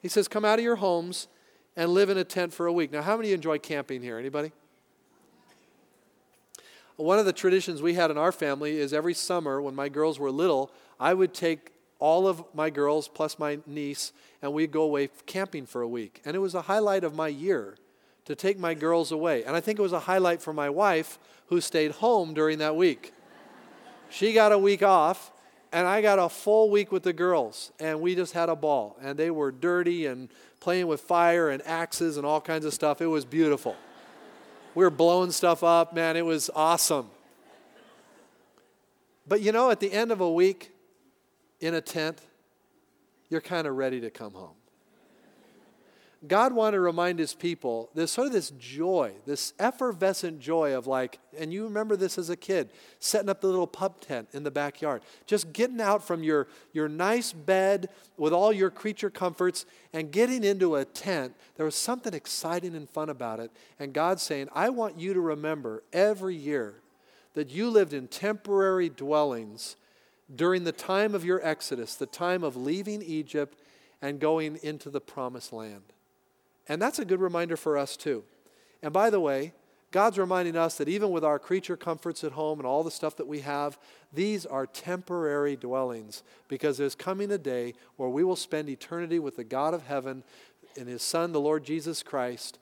[0.00, 1.26] He says, Come out of your homes
[1.74, 2.92] and live in a tent for a week.
[2.92, 4.20] Now, how many enjoy camping here?
[4.20, 4.52] Anybody?
[6.94, 10.20] One of the traditions we had in our family is every summer when my girls
[10.20, 14.82] were little, I would take all of my girls plus my niece and we'd go
[14.82, 16.20] away camping for a week.
[16.24, 17.76] And it was a highlight of my year
[18.26, 19.44] to take my girls away.
[19.44, 22.76] And I think it was a highlight for my wife who stayed home during that
[22.76, 23.12] week.
[24.10, 25.32] she got a week off
[25.72, 28.96] and I got a full week with the girls, and we just had a ball.
[29.02, 30.28] And they were dirty and
[30.60, 33.02] playing with fire and axes and all kinds of stuff.
[33.02, 33.76] It was beautiful.
[34.74, 36.16] We were blowing stuff up, man.
[36.16, 37.10] It was awesome.
[39.28, 40.70] But you know, at the end of a week
[41.60, 42.20] in a tent,
[43.28, 44.56] you're kind of ready to come home.
[46.26, 50.86] God wanted to remind his people this sort of this joy, this effervescent joy of
[50.86, 54.42] like, and you remember this as a kid, setting up the little pup tent in
[54.42, 59.66] the backyard, just getting out from your, your nice bed with all your creature comforts
[59.92, 61.34] and getting into a tent.
[61.56, 63.50] There was something exciting and fun about it.
[63.78, 66.76] And God's saying, I want you to remember every year
[67.34, 69.76] that you lived in temporary dwellings
[70.34, 73.58] during the time of your exodus, the time of leaving Egypt
[74.02, 75.92] and going into the promised land.
[76.68, 78.24] And that's a good reminder for us, too.
[78.82, 79.52] And by the way,
[79.92, 83.16] God's reminding us that even with our creature comforts at home and all the stuff
[83.16, 83.78] that we have,
[84.12, 89.36] these are temporary dwellings because there's coming a day where we will spend eternity with
[89.36, 90.24] the God of heaven
[90.76, 92.58] and His Son, the Lord Jesus Christ,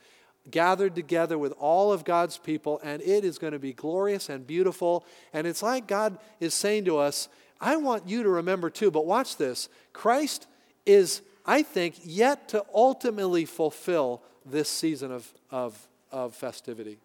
[0.50, 4.46] gathered together with all of God's people, and it is going to be glorious and
[4.46, 5.04] beautiful.
[5.32, 7.28] And it's like God is saying to us,
[7.60, 10.46] I want you to remember too, but watch this Christ
[10.86, 16.98] is I think, yet to ultimately fulfill this season of, of, of festivity.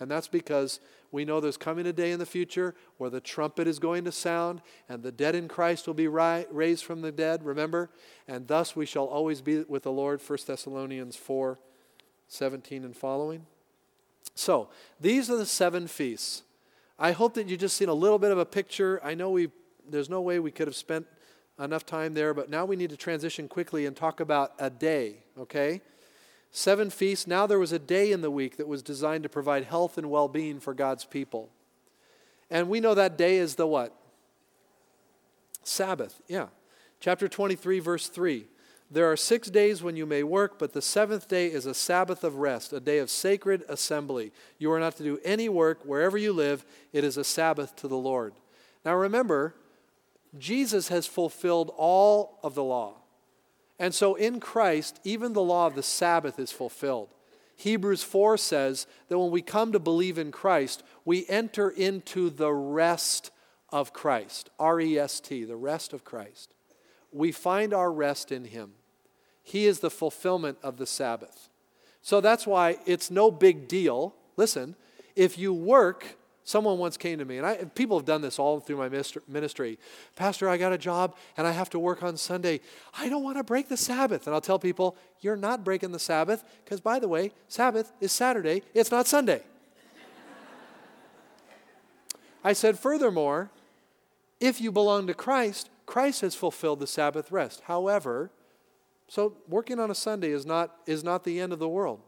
[0.00, 0.80] And that's because
[1.12, 4.12] we know there's coming a day in the future where the trumpet is going to
[4.12, 7.90] sound and the dead in Christ will be ri- raised from the dead, remember?
[8.28, 11.58] And thus we shall always be with the Lord, 1 Thessalonians 4
[12.28, 13.46] 17 and following.
[14.34, 14.68] So,
[15.00, 16.42] these are the seven feasts.
[16.98, 19.00] I hope that you've just seen a little bit of a picture.
[19.04, 19.50] I know we
[19.88, 21.06] there's no way we could have spent
[21.58, 25.18] enough time there, but now we need to transition quickly and talk about a day,
[25.38, 25.80] okay?
[26.50, 27.26] Seven feasts.
[27.26, 30.10] Now there was a day in the week that was designed to provide health and
[30.10, 31.50] well being for God's people.
[32.50, 33.94] And we know that day is the what?
[35.64, 36.46] Sabbath, yeah.
[37.00, 38.46] Chapter 23, verse 3.
[38.90, 42.22] There are six days when you may work, but the seventh day is a Sabbath
[42.22, 44.32] of rest, a day of sacred assembly.
[44.58, 47.88] You are not to do any work wherever you live, it is a Sabbath to
[47.88, 48.34] the Lord.
[48.84, 49.54] Now remember,
[50.38, 52.94] Jesus has fulfilled all of the law.
[53.78, 57.08] And so in Christ, even the law of the Sabbath is fulfilled.
[57.56, 62.52] Hebrews 4 says that when we come to believe in Christ, we enter into the
[62.52, 63.30] rest
[63.70, 64.50] of Christ.
[64.58, 66.52] R E S T, the rest of Christ.
[67.12, 68.72] We find our rest in Him.
[69.42, 71.48] He is the fulfillment of the Sabbath.
[72.02, 74.14] So that's why it's no big deal.
[74.36, 74.76] Listen,
[75.14, 76.15] if you work
[76.46, 78.88] Someone once came to me, and I, people have done this all through my
[79.26, 79.80] ministry.
[80.14, 82.60] Pastor, I got a job and I have to work on Sunday.
[82.96, 84.28] I don't want to break the Sabbath.
[84.28, 88.12] And I'll tell people, you're not breaking the Sabbath because, by the way, Sabbath is
[88.12, 89.42] Saturday, it's not Sunday.
[92.44, 93.50] I said, furthermore,
[94.38, 97.62] if you belong to Christ, Christ has fulfilled the Sabbath rest.
[97.64, 98.30] However,
[99.08, 101.98] so working on a Sunday is not, is not the end of the world.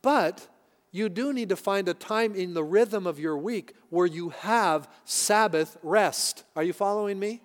[0.00, 0.46] But
[0.94, 4.28] you do need to find a time in the rhythm of your week where you
[4.28, 6.44] have Sabbath rest.
[6.54, 7.42] Are you following me?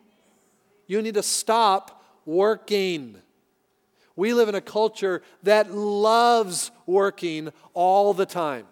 [0.85, 3.17] You need to stop working.
[4.15, 8.67] We live in a culture that loves working all the time.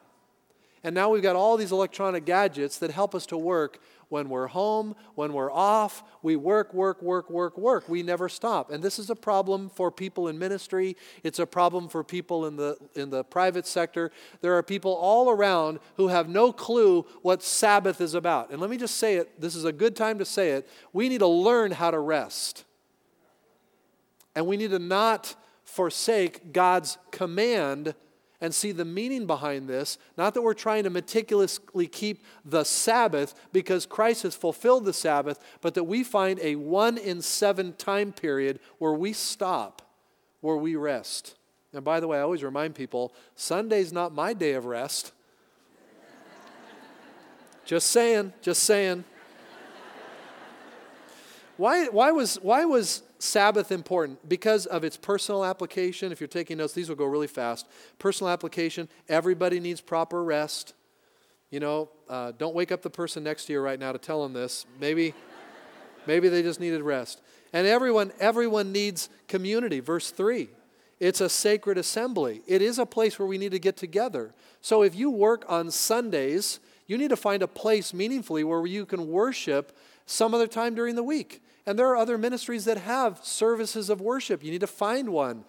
[0.83, 3.79] And now we've got all these electronic gadgets that help us to work
[4.09, 7.89] when we're home, when we're off, we work, work, work, work, work.
[7.89, 8.71] We never stop.
[8.71, 10.95] And this is a problem for people in ministry.
[11.23, 14.11] It's a problem for people in the, in the private sector.
[14.41, 18.51] There are people all around who have no clue what Sabbath is about.
[18.51, 20.69] And let me just say it this is a good time to say it.
[20.93, 22.63] We need to learn how to rest.
[24.35, 27.93] And we need to not forsake God's command
[28.39, 29.97] and see the meaning behind this.
[30.17, 35.39] Not that we're trying to meticulously keep the Sabbath because Christ has fulfilled the Sabbath,
[35.61, 39.81] but that we find a one in seven time period where we stop,
[40.41, 41.35] where we rest.
[41.73, 45.13] And by the way, I always remind people Sunday's not my day of rest.
[47.65, 49.03] just saying, just saying.
[51.57, 54.27] Why, why, was, why was Sabbath important?
[54.27, 56.11] Because of its personal application.
[56.11, 57.67] If you're taking notes, these will go really fast.
[57.99, 60.73] Personal application, everybody needs proper rest.
[61.49, 64.21] You know, uh, don't wake up the person next to you right now to tell
[64.21, 64.65] them this.
[64.79, 65.13] Maybe,
[66.07, 67.21] maybe they just needed rest.
[67.53, 69.79] And everyone, everyone needs community.
[69.79, 70.49] Verse 3.
[70.99, 72.41] It's a sacred assembly.
[72.47, 74.33] It is a place where we need to get together.
[74.61, 78.85] So if you work on Sundays, you need to find a place meaningfully where you
[78.85, 81.43] can worship some other time during the week.
[81.67, 84.41] And there are other ministries that have services of worship.
[84.41, 85.43] You need to find one.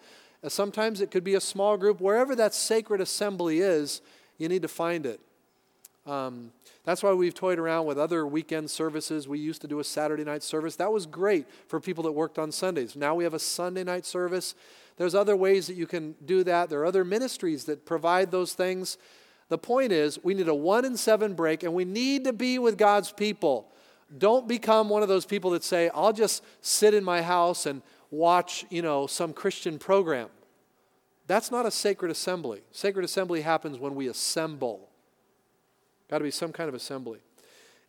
[0.47, 2.01] Sometimes it could be a small group.
[2.01, 4.01] Wherever that sacred assembly is,
[4.37, 5.21] you need to find it.
[6.05, 6.51] Um,
[6.83, 9.27] that's why we've toyed around with other weekend services.
[9.27, 10.75] We used to do a Saturday night service.
[10.75, 12.95] That was great for people that worked on Sundays.
[12.95, 14.55] Now we have a Sunday night service.
[14.97, 16.69] There's other ways that you can do that.
[16.69, 18.97] There are other ministries that provide those things.
[19.47, 22.59] The point is, we need a one in seven break, and we need to be
[22.59, 23.71] with God's people.
[24.17, 27.81] Don't become one of those people that say, I'll just sit in my house and
[28.11, 30.29] watch, you know, some Christian program.
[31.27, 32.61] That's not a sacred assembly.
[32.71, 34.89] Sacred assembly happens when we assemble.
[36.09, 37.19] Got to be some kind of assembly.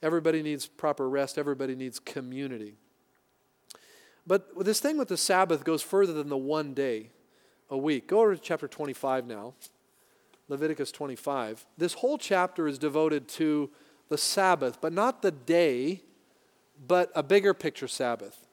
[0.03, 2.75] Everybody needs proper rest, everybody needs community.
[4.27, 7.11] But this thing with the Sabbath goes further than the one day
[7.71, 8.09] a week.
[8.09, 9.55] Go over to chapter 25 now.
[10.49, 11.65] Leviticus 25.
[11.79, 13.71] This whole chapter is devoted to
[14.09, 16.03] the Sabbath, but not the day
[16.87, 18.47] but a bigger picture Sabbath.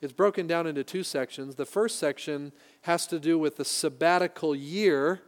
[0.00, 1.54] It's broken down into two sections.
[1.54, 2.52] The first section
[2.82, 5.22] has to do with the sabbatical year,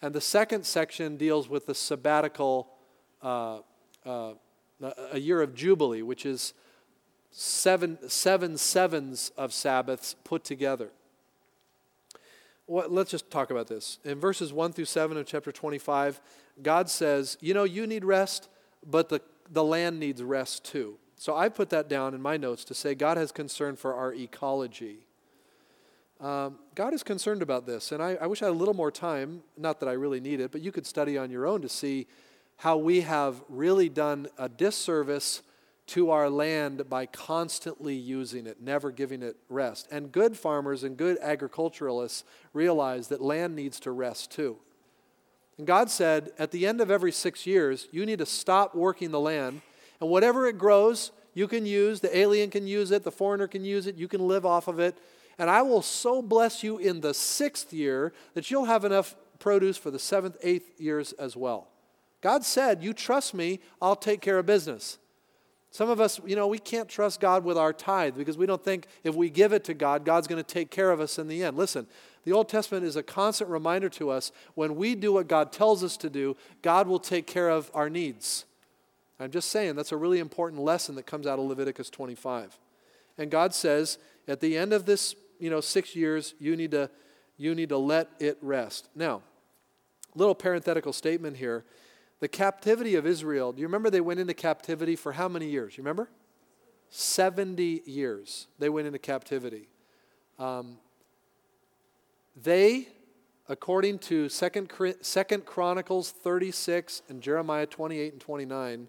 [0.00, 2.68] and the second section deals with the sabbatical,
[3.22, 3.58] uh,
[4.06, 4.32] uh,
[5.12, 6.54] a year of Jubilee, which is
[7.30, 10.90] seven, seven sevens of Sabbaths put together.
[12.66, 13.98] Well, let's just talk about this.
[14.04, 16.20] In verses 1 through 7 of chapter 25,
[16.62, 18.48] God says, You know, you need rest,
[18.86, 20.96] but the, the land needs rest too.
[21.24, 24.12] So I put that down in my notes to say God has concern for our
[24.12, 25.06] ecology.
[26.20, 28.90] Um, God is concerned about this, and I, I wish I had a little more
[28.90, 29.42] time.
[29.56, 32.08] Not that I really need it, but you could study on your own to see
[32.58, 35.40] how we have really done a disservice
[35.86, 39.88] to our land by constantly using it, never giving it rest.
[39.90, 44.58] And good farmers and good agriculturalists realize that land needs to rest too.
[45.56, 49.10] And God said, at the end of every six years, you need to stop working
[49.10, 49.62] the land,
[50.00, 52.00] and whatever it grows, you can use.
[52.00, 54.78] The alien can use it, the foreigner can use it, you can live off of
[54.78, 54.96] it.
[55.38, 59.76] And I will so bless you in the sixth year that you'll have enough produce
[59.76, 61.68] for the seventh, eighth years as well.
[62.20, 64.98] God said, You trust me, I'll take care of business.
[65.70, 68.62] Some of us, you know, we can't trust God with our tithe because we don't
[68.62, 71.26] think if we give it to God, God's going to take care of us in
[71.26, 71.56] the end.
[71.56, 71.88] Listen,
[72.22, 75.82] the Old Testament is a constant reminder to us when we do what God tells
[75.82, 78.44] us to do, God will take care of our needs.
[79.24, 82.58] I'm just saying that's a really important lesson that comes out of Leviticus 25.
[83.16, 83.98] And God says,
[84.28, 86.90] at the end of this, you know, six years, you need to,
[87.36, 88.88] you need to let it rest.
[88.94, 89.22] Now,
[90.14, 91.64] little parenthetical statement here
[92.20, 95.76] the captivity of Israel, do you remember they went into captivity for how many years?
[95.76, 96.08] You remember?
[96.90, 99.68] 70 years they went into captivity.
[100.38, 100.78] Um,
[102.36, 102.88] they,
[103.48, 104.68] according to Second,
[105.44, 108.88] Chronicles 36 and Jeremiah 28 and 29,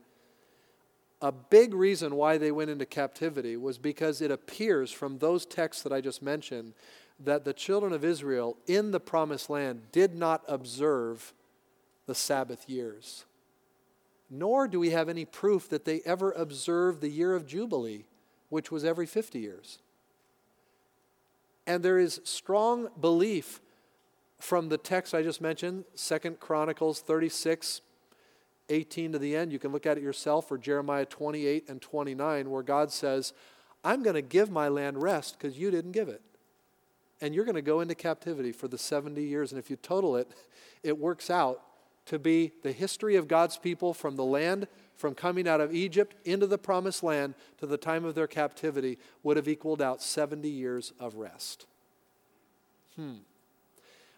[1.26, 5.82] a big reason why they went into captivity was because it appears from those texts
[5.82, 6.74] that I just mentioned
[7.20, 11.34] that the children of Israel in the promised land did not observe
[12.06, 13.26] the Sabbath years.
[14.30, 18.06] Nor do we have any proof that they ever observed the year of Jubilee,
[18.50, 19.80] which was every 50 years.
[21.66, 23.62] And there is strong belief
[24.38, 27.82] from the text I just mentioned, Second Chronicles 36,
[28.70, 29.52] 18 to the end.
[29.52, 33.34] You can look at it yourself, or Jeremiah 28 and 29, where God says,
[33.84, 36.22] I'm going to give my land rest because you didn't give it.
[37.22, 39.52] And you're going to go into captivity for the 70 years.
[39.52, 40.30] And if you total it,
[40.84, 41.62] it works out
[42.08, 46.16] to be the history of God's people from the land, from coming out of Egypt
[46.26, 50.48] into the promised land to the time of their captivity, would have equaled out 70
[50.48, 51.66] years of rest.
[52.96, 53.16] Hmm.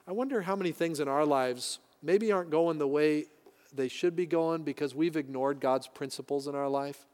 [0.07, 3.25] I wonder how many things in our lives maybe aren't going the way
[3.73, 7.05] they should be going because we've ignored God's principles in our life.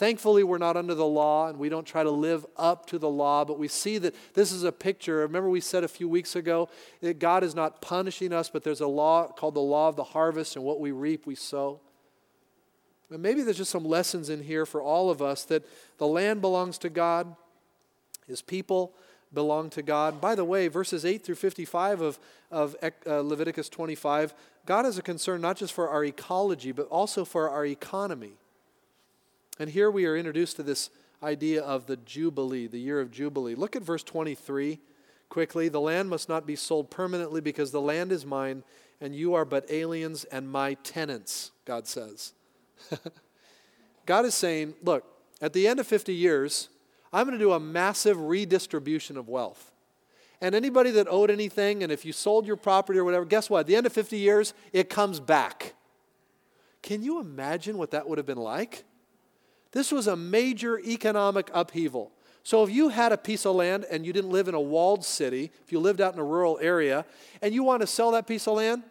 [0.00, 3.10] Thankfully, we're not under the law and we don't try to live up to the
[3.10, 5.18] law, but we see that this is a picture.
[5.18, 6.70] Remember, we said a few weeks ago
[7.02, 10.04] that God is not punishing us, but there's a law called the law of the
[10.04, 11.80] harvest, and what we reap, we sow.
[13.10, 15.66] And maybe there's just some lessons in here for all of us that
[15.98, 17.36] the land belongs to God,
[18.26, 18.94] His people
[19.34, 20.20] belong to God.
[20.20, 22.18] By the way, verses 8 through 55 of,
[22.50, 24.34] of uh, Leviticus 25,
[24.66, 28.32] God is a concern not just for our ecology, but also for our economy.
[29.58, 30.90] And here we are introduced to this
[31.22, 33.54] idea of the Jubilee, the year of Jubilee.
[33.54, 34.78] Look at verse 23
[35.28, 35.68] quickly.
[35.68, 38.62] The land must not be sold permanently because the land is mine,
[39.00, 42.32] and you are but aliens and my tenants, God says.
[44.06, 45.04] God is saying, look,
[45.40, 46.68] at the end of 50 years,
[47.12, 49.70] I'm going to do a massive redistribution of wealth.
[50.40, 53.60] And anybody that owed anything, and if you sold your property or whatever, guess what?
[53.60, 55.74] At the end of 50 years, it comes back.
[56.82, 58.84] Can you imagine what that would have been like?
[59.72, 62.12] This was a major economic upheaval.
[62.42, 65.04] So, if you had a piece of land and you didn't live in a walled
[65.04, 67.04] city, if you lived out in a rural area,
[67.42, 68.82] and you want to sell that piece of land,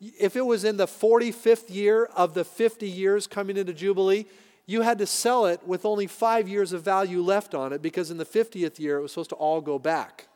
[0.00, 4.26] if it was in the 45th year of the 50 years coming into Jubilee,
[4.66, 8.10] you had to sell it with only five years of value left on it because
[8.10, 10.27] in the 50th year it was supposed to all go back.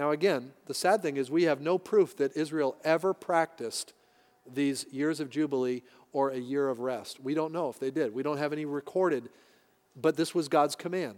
[0.00, 3.92] Now, again, the sad thing is we have no proof that Israel ever practiced
[4.50, 5.82] these years of Jubilee
[6.14, 7.20] or a year of rest.
[7.20, 8.14] We don't know if they did.
[8.14, 9.28] We don't have any recorded,
[9.94, 11.16] but this was God's command.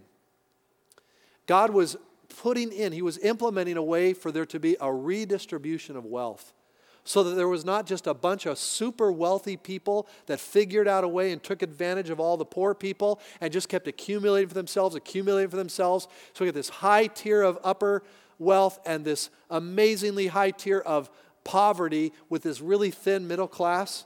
[1.45, 1.95] God was
[2.41, 6.51] putting in, He was implementing a way for there to be a redistribution of wealth.
[7.05, 11.05] So that there was not just a bunch of super wealthy people that figured out
[11.05, 14.55] a way and took advantage of all the poor people and just kept accumulating for
[14.55, 16.09] themselves, accumulating for themselves.
[16.33, 18.03] So we get this high tier of upper
[18.39, 21.09] wealth and this amazingly high tier of
[21.43, 24.05] poverty with this really thin middle class.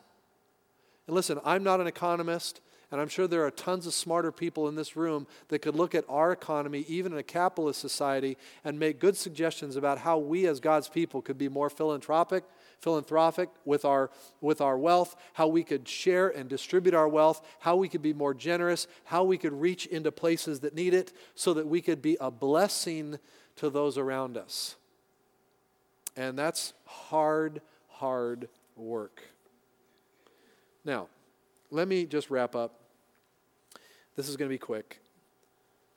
[1.07, 2.59] And listen, I'm not an economist,
[2.91, 5.93] and I'm sure there are tons of smarter people in this room that could look
[5.93, 10.47] at our economy, even in a capitalist society, and make good suggestions about how we
[10.47, 12.43] as God's people could be more philanthropic,
[12.79, 14.09] philanthropic with our,
[14.41, 18.13] with our wealth, how we could share and distribute our wealth, how we could be
[18.13, 22.01] more generous, how we could reach into places that need it, so that we could
[22.01, 23.17] be a blessing
[23.57, 24.75] to those around us.
[26.15, 29.21] And that's hard, hard work.
[30.83, 31.07] Now,
[31.69, 32.79] let me just wrap up.
[34.15, 34.99] This is going to be quick.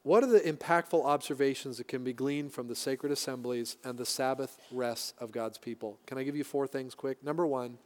[0.02, 4.06] what are the impactful observations that can be gleaned from the sacred assemblies and the
[4.06, 5.98] Sabbath rests of God's people?
[6.06, 7.22] Can I give you four things quick?
[7.22, 7.78] Number one,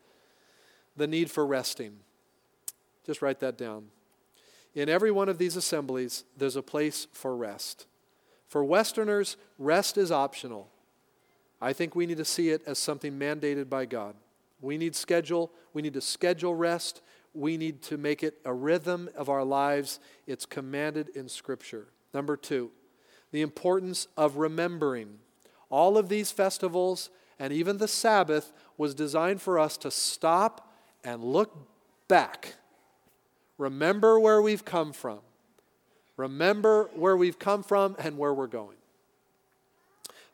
[0.97, 1.99] the need for resting.
[3.05, 3.87] Just write that down.
[4.75, 7.87] In every one of these assemblies, there's a place for rest.
[8.55, 10.71] For Westerners, rest is optional.
[11.61, 14.15] I think we need to see it as something mandated by God.
[14.61, 17.03] We need schedule, we need to schedule rest,
[17.33, 19.99] we need to make it a rhythm of our lives.
[20.29, 21.89] It's commanded in Scripture.
[22.15, 22.71] Number two,
[23.33, 25.19] the importance of remembering.
[25.69, 31.25] All of these festivals and even the Sabbath was designed for us to stop and
[31.25, 31.59] look
[32.07, 32.55] back.
[33.59, 35.19] Remember where we've come from.
[36.17, 38.77] Remember where we've come from and where we're going.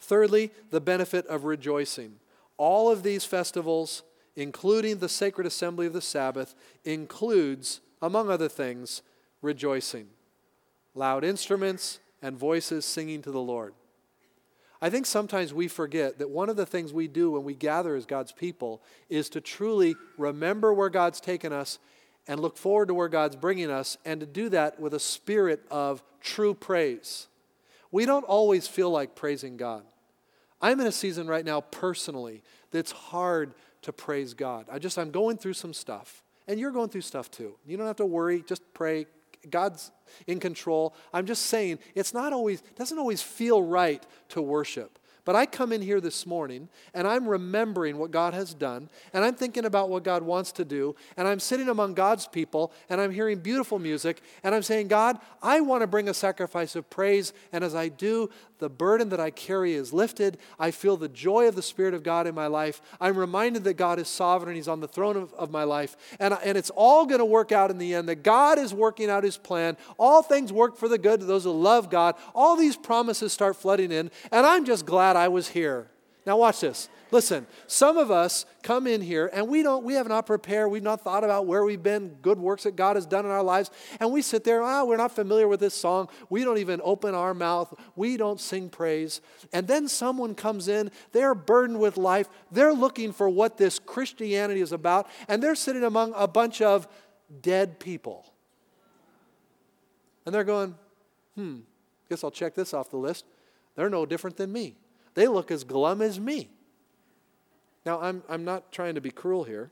[0.01, 2.17] Thirdly, the benefit of rejoicing.
[2.57, 4.03] All of these festivals,
[4.37, 6.55] including the sacred assembly of the Sabbath,
[6.85, 9.03] includes, among other things,
[9.43, 10.09] rejoicing.
[10.95, 13.75] Loud instruments and voices singing to the Lord.
[14.83, 17.95] I think sometimes we forget that one of the things we do when we gather
[17.95, 21.79] as God's people is to truly remember where God's taken us
[22.31, 25.65] and look forward to where God's bringing us, and to do that with a spirit
[25.69, 27.27] of true praise.
[27.91, 29.83] We don't always feel like praising God.
[30.63, 34.67] I'm in a season right now personally that's hard to praise God.
[34.71, 36.23] I just, I'm going through some stuff.
[36.47, 37.57] And you're going through stuff too.
[37.67, 39.07] You don't have to worry, just pray.
[39.51, 39.91] God's
[40.29, 40.95] in control.
[41.13, 45.00] I'm just saying, it's not always, doesn't always feel right to worship.
[45.25, 49.25] But I come in here this morning and I'm remembering what God has done and
[49.25, 53.01] I'm thinking about what God wants to do and I'm sitting among God's people and
[53.01, 56.89] I'm hearing beautiful music and I'm saying, God, I want to bring a sacrifice of
[56.91, 57.33] praise.
[57.53, 60.39] And as I do, the burden that I carry is lifted.
[60.59, 62.81] I feel the joy of the Spirit of God in my life.
[63.01, 65.97] I'm reminded that God is sovereign, He's on the throne of, of my life.
[66.21, 69.11] And, and it's all going to work out in the end, that God is working
[69.11, 69.77] out His plan.
[69.99, 72.15] All things work for the good to those who love God.
[72.35, 75.91] All these promises start flooding in, and I'm just glad I was here.
[76.27, 76.89] Now, watch this.
[77.11, 80.83] Listen, some of us come in here and we don't, we have not prepared, we've
[80.83, 83.71] not thought about where we've been, good works that God has done in our lives,
[83.99, 86.09] and we sit there, ah, oh, we're not familiar with this song.
[86.29, 87.75] We don't even open our mouth.
[87.97, 89.21] We don't sing praise.
[89.53, 94.61] And then someone comes in, they're burdened with life, they're looking for what this Christianity
[94.61, 96.87] is about, and they're sitting among a bunch of
[97.43, 98.33] dead people.
[100.27, 100.77] And they're going,
[101.35, 101.61] hmm,
[102.09, 103.25] guess I'll check this off the list.
[103.75, 104.77] They're no different than me.
[105.15, 106.49] They look as glum as me.
[107.85, 109.71] Now, I'm, I'm not trying to be cruel here.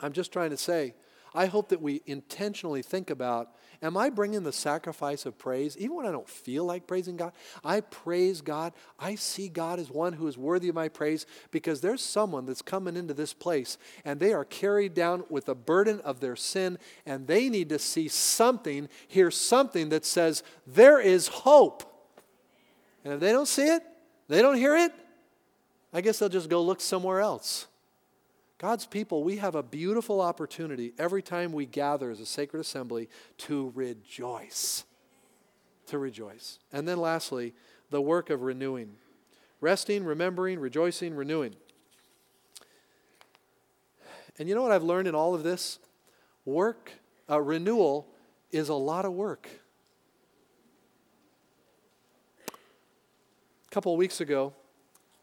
[0.00, 0.94] I'm just trying to say,
[1.34, 5.94] I hope that we intentionally think about am I bringing the sacrifice of praise, even
[5.94, 7.32] when I don't feel like praising God?
[7.62, 8.72] I praise God.
[8.98, 12.60] I see God as one who is worthy of my praise because there's someone that's
[12.60, 16.76] coming into this place and they are carried down with the burden of their sin
[17.06, 21.84] and they need to see something, hear something that says, there is hope.
[23.04, 23.82] And if they don't see it,
[24.28, 24.92] they don't hear it,
[25.92, 27.66] I guess they'll just go look somewhere else.
[28.58, 33.08] God's people, we have a beautiful opportunity every time we gather as a sacred assembly
[33.38, 34.84] to rejoice.
[35.86, 36.58] To rejoice.
[36.72, 37.54] And then lastly,
[37.90, 38.96] the work of renewing
[39.60, 41.54] resting, remembering, rejoicing, renewing.
[44.38, 45.78] And you know what I've learned in all of this?
[46.44, 46.92] Work,
[47.28, 48.06] uh, renewal
[48.52, 49.48] is a lot of work.
[53.68, 54.54] A couple of weeks ago,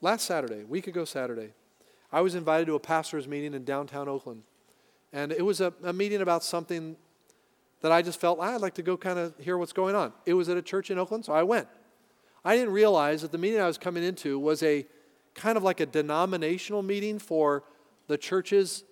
[0.02, 1.54] last Saturday, week ago Saturday,
[2.12, 4.43] I was invited to a pastor's meeting in downtown Oakland.
[5.12, 6.96] And it was a, a meeting about something
[7.82, 10.14] that I just felt ah, I'd like to go kind of hear what's going on.
[10.28, 11.68] It was at a church in Oakland, so I went.
[12.43, 14.86] I didn't realize that the meeting I was coming into was a
[15.34, 17.64] kind of like a denominational meeting for
[18.08, 18.84] the churches,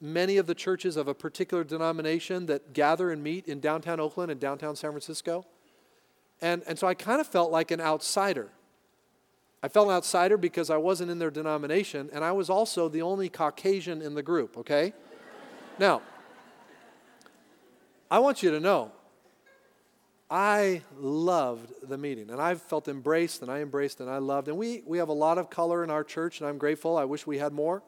[0.00, 4.32] many of the churches of a particular denomination that gather and meet in downtown Oakland
[4.32, 5.46] and downtown San Francisco.
[6.42, 8.50] And, and so I kind of felt like an outsider.
[9.62, 13.02] I felt an outsider because I wasn't in their denomination, and I was also the
[13.02, 14.92] only Caucasian in the group, okay?
[15.78, 16.02] now,
[18.10, 18.92] I want you to know,
[20.30, 24.48] I loved the meeting, and I felt embraced, and I embraced, and I loved.
[24.48, 26.96] And we, we have a lot of color in our church, and I'm grateful.
[26.96, 27.82] I wish we had more.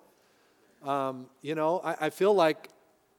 [0.85, 2.69] Um, you know, I, I feel like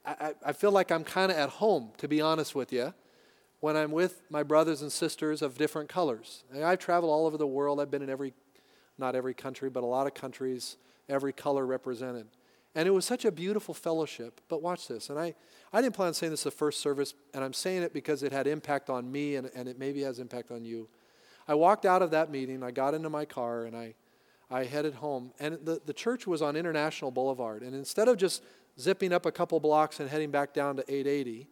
[0.06, 2.94] I, I feel like I'm kind of at home, to be honest with you
[3.60, 6.44] when I'm with my brothers and sisters of different colors.
[6.52, 7.80] And I've traveled all over the world.
[7.80, 8.32] I've been in every,
[8.98, 10.76] not every country, but a lot of countries,
[11.08, 12.26] every color represented.
[12.74, 14.40] And it was such a beautiful fellowship.
[14.48, 15.10] But watch this.
[15.10, 15.34] And I,
[15.72, 18.32] I didn't plan on saying this the first service, and I'm saying it because it
[18.32, 20.88] had impact on me and, and it maybe has impact on you.
[21.46, 23.94] I walked out of that meeting, I got into my car, and I,
[24.50, 25.32] I headed home.
[25.40, 27.62] And the, the church was on International Boulevard.
[27.62, 28.42] And instead of just
[28.78, 31.48] zipping up a couple blocks and heading back down to 880,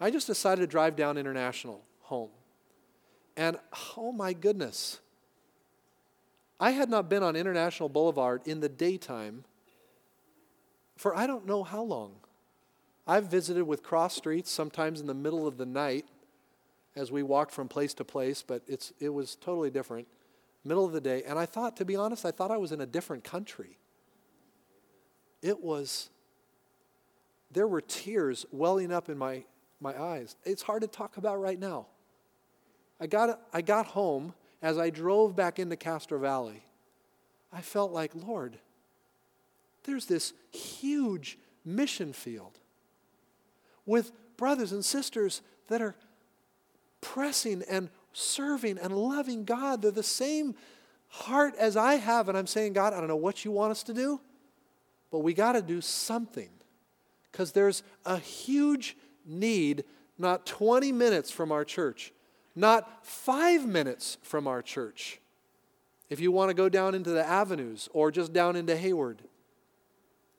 [0.00, 2.30] I just decided to drive down International home.
[3.36, 3.58] And
[3.96, 5.00] oh my goodness,
[6.60, 9.44] I had not been on International Boulevard in the daytime
[10.96, 12.16] for I don't know how long.
[13.06, 16.06] I've visited with cross streets sometimes in the middle of the night
[16.96, 20.06] as we walked from place to place, but it's, it was totally different.
[20.64, 21.22] Middle of the day.
[21.26, 23.76] And I thought, to be honest, I thought I was in a different country.
[25.42, 26.08] It was,
[27.50, 29.44] there were tears welling up in my,
[29.84, 30.34] my eyes.
[30.44, 31.86] It's hard to talk about right now.
[32.98, 36.64] I got, I got home as I drove back into Castro Valley.
[37.52, 38.58] I felt like, Lord,
[39.84, 42.58] there's this huge mission field
[43.86, 45.94] with brothers and sisters that are
[47.00, 49.82] pressing and serving and loving God.
[49.82, 50.54] They're the same
[51.08, 52.28] heart as I have.
[52.28, 54.20] And I'm saying, God, I don't know what you want us to do,
[55.10, 56.48] but we got to do something
[57.30, 59.84] because there's a huge need
[60.18, 62.12] not 20 minutes from our church,
[62.54, 65.20] not five minutes from our church.
[66.10, 69.22] If you want to go down into the avenues or just down into Hayward,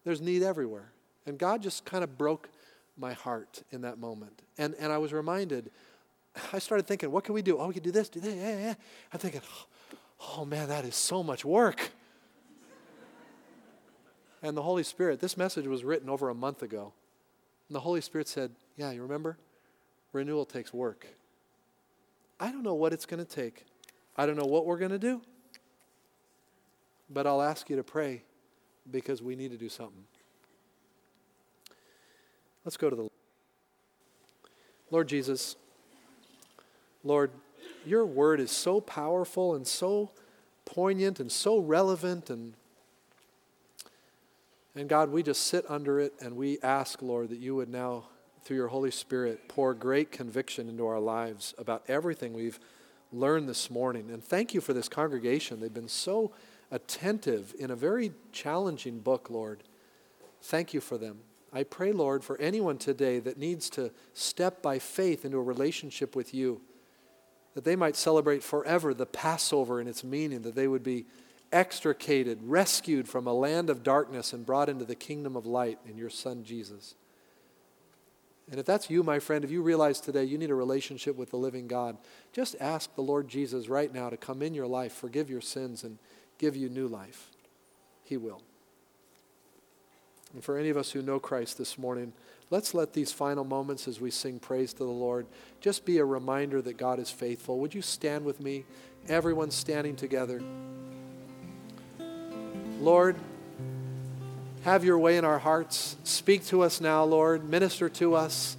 [0.04, 0.92] there's need everywhere.
[1.26, 2.50] And God just kind of broke
[2.98, 4.42] my heart in that moment.
[4.58, 5.72] And, and I was reminded,
[6.54, 7.58] I started thinking, what can we do?
[7.58, 8.74] Oh, we can do this, do that, yeah, yeah.
[9.12, 9.42] I'm thinking,
[10.30, 11.92] oh man, that is so much work.
[14.42, 16.94] and the Holy Spirit, this message was written over a month ago.
[17.68, 19.38] And the Holy Spirit said, yeah, you remember?
[20.12, 21.08] Renewal takes work.
[22.40, 23.66] I don't know what it's going to take.
[24.18, 25.22] I don't know what we're going to do.
[27.10, 28.24] But I'll ask you to pray
[28.90, 30.04] because we need to do something.
[32.64, 33.10] Let's go to the
[34.90, 35.56] Lord Jesus.
[37.04, 37.32] Lord,
[37.86, 40.12] your word is so powerful and so
[40.66, 42.54] poignant and so relevant and
[44.78, 48.10] and God, we just sit under it and we ask, Lord, that you would now
[48.46, 52.60] through your Holy Spirit pour great conviction into our lives about everything we've
[53.12, 54.12] learned this morning.
[54.12, 55.60] And thank you for this congregation.
[55.60, 56.32] They've been so
[56.70, 59.64] attentive in a very challenging book, Lord.
[60.44, 61.18] Thank you for them.
[61.52, 66.16] I pray, Lord, for anyone today that needs to step by faith into a relationship
[66.16, 66.62] with you,
[67.56, 71.06] that they might celebrate forever the Passover and its meaning, that they would be
[71.52, 75.98] extricated, rescued from a land of darkness, and brought into the kingdom of light in
[75.98, 76.94] your Son, Jesus.
[78.52, 81.32] And if that's you, my friend, if you realize today you need a relationship with
[81.32, 81.98] the living God,
[82.32, 85.84] just ask the Lord Jesus right now to come in your life, forgive your sins,
[85.84, 85.98] and
[86.38, 87.32] give you new life.
[88.04, 88.42] He will.
[90.34, 92.14] And for any of us who know Christ this morning,
[92.52, 95.26] let's let these final moments as we sing praise to the Lord
[95.60, 97.58] just be a reminder that God is faithful.
[97.60, 98.66] Would you stand with me?
[99.08, 100.44] Everyone standing together.
[102.80, 103.16] Lord,
[104.66, 105.96] have your way in our hearts.
[106.04, 107.48] Speak to us now, Lord.
[107.48, 108.58] Minister to us.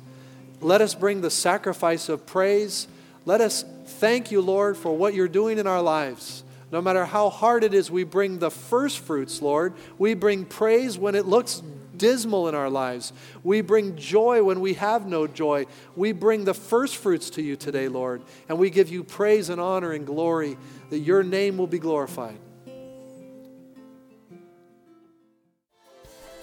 [0.60, 2.86] Let us bring the sacrifice of praise.
[3.24, 6.44] Let us thank you, Lord, for what you're doing in our lives.
[6.70, 9.74] No matter how hard it is, we bring the first fruits, Lord.
[9.98, 11.60] We bring praise when it looks
[11.96, 13.12] dismal in our lives.
[13.42, 15.66] We bring joy when we have no joy.
[15.96, 18.22] We bring the first fruits to you today, Lord.
[18.48, 20.56] And we give you praise and honor and glory
[20.90, 22.38] that your name will be glorified.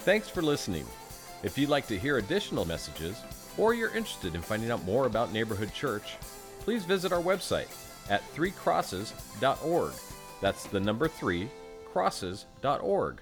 [0.04, 0.86] Thanks for listening.
[1.44, 3.22] If you'd like to hear additional messages,
[3.58, 6.18] or you're interested in finding out more about Neighborhood Church,
[6.60, 7.70] please visit our website
[8.10, 9.94] at threecrosses.org.
[10.42, 11.50] That's the number three,
[11.86, 13.22] crosses.org.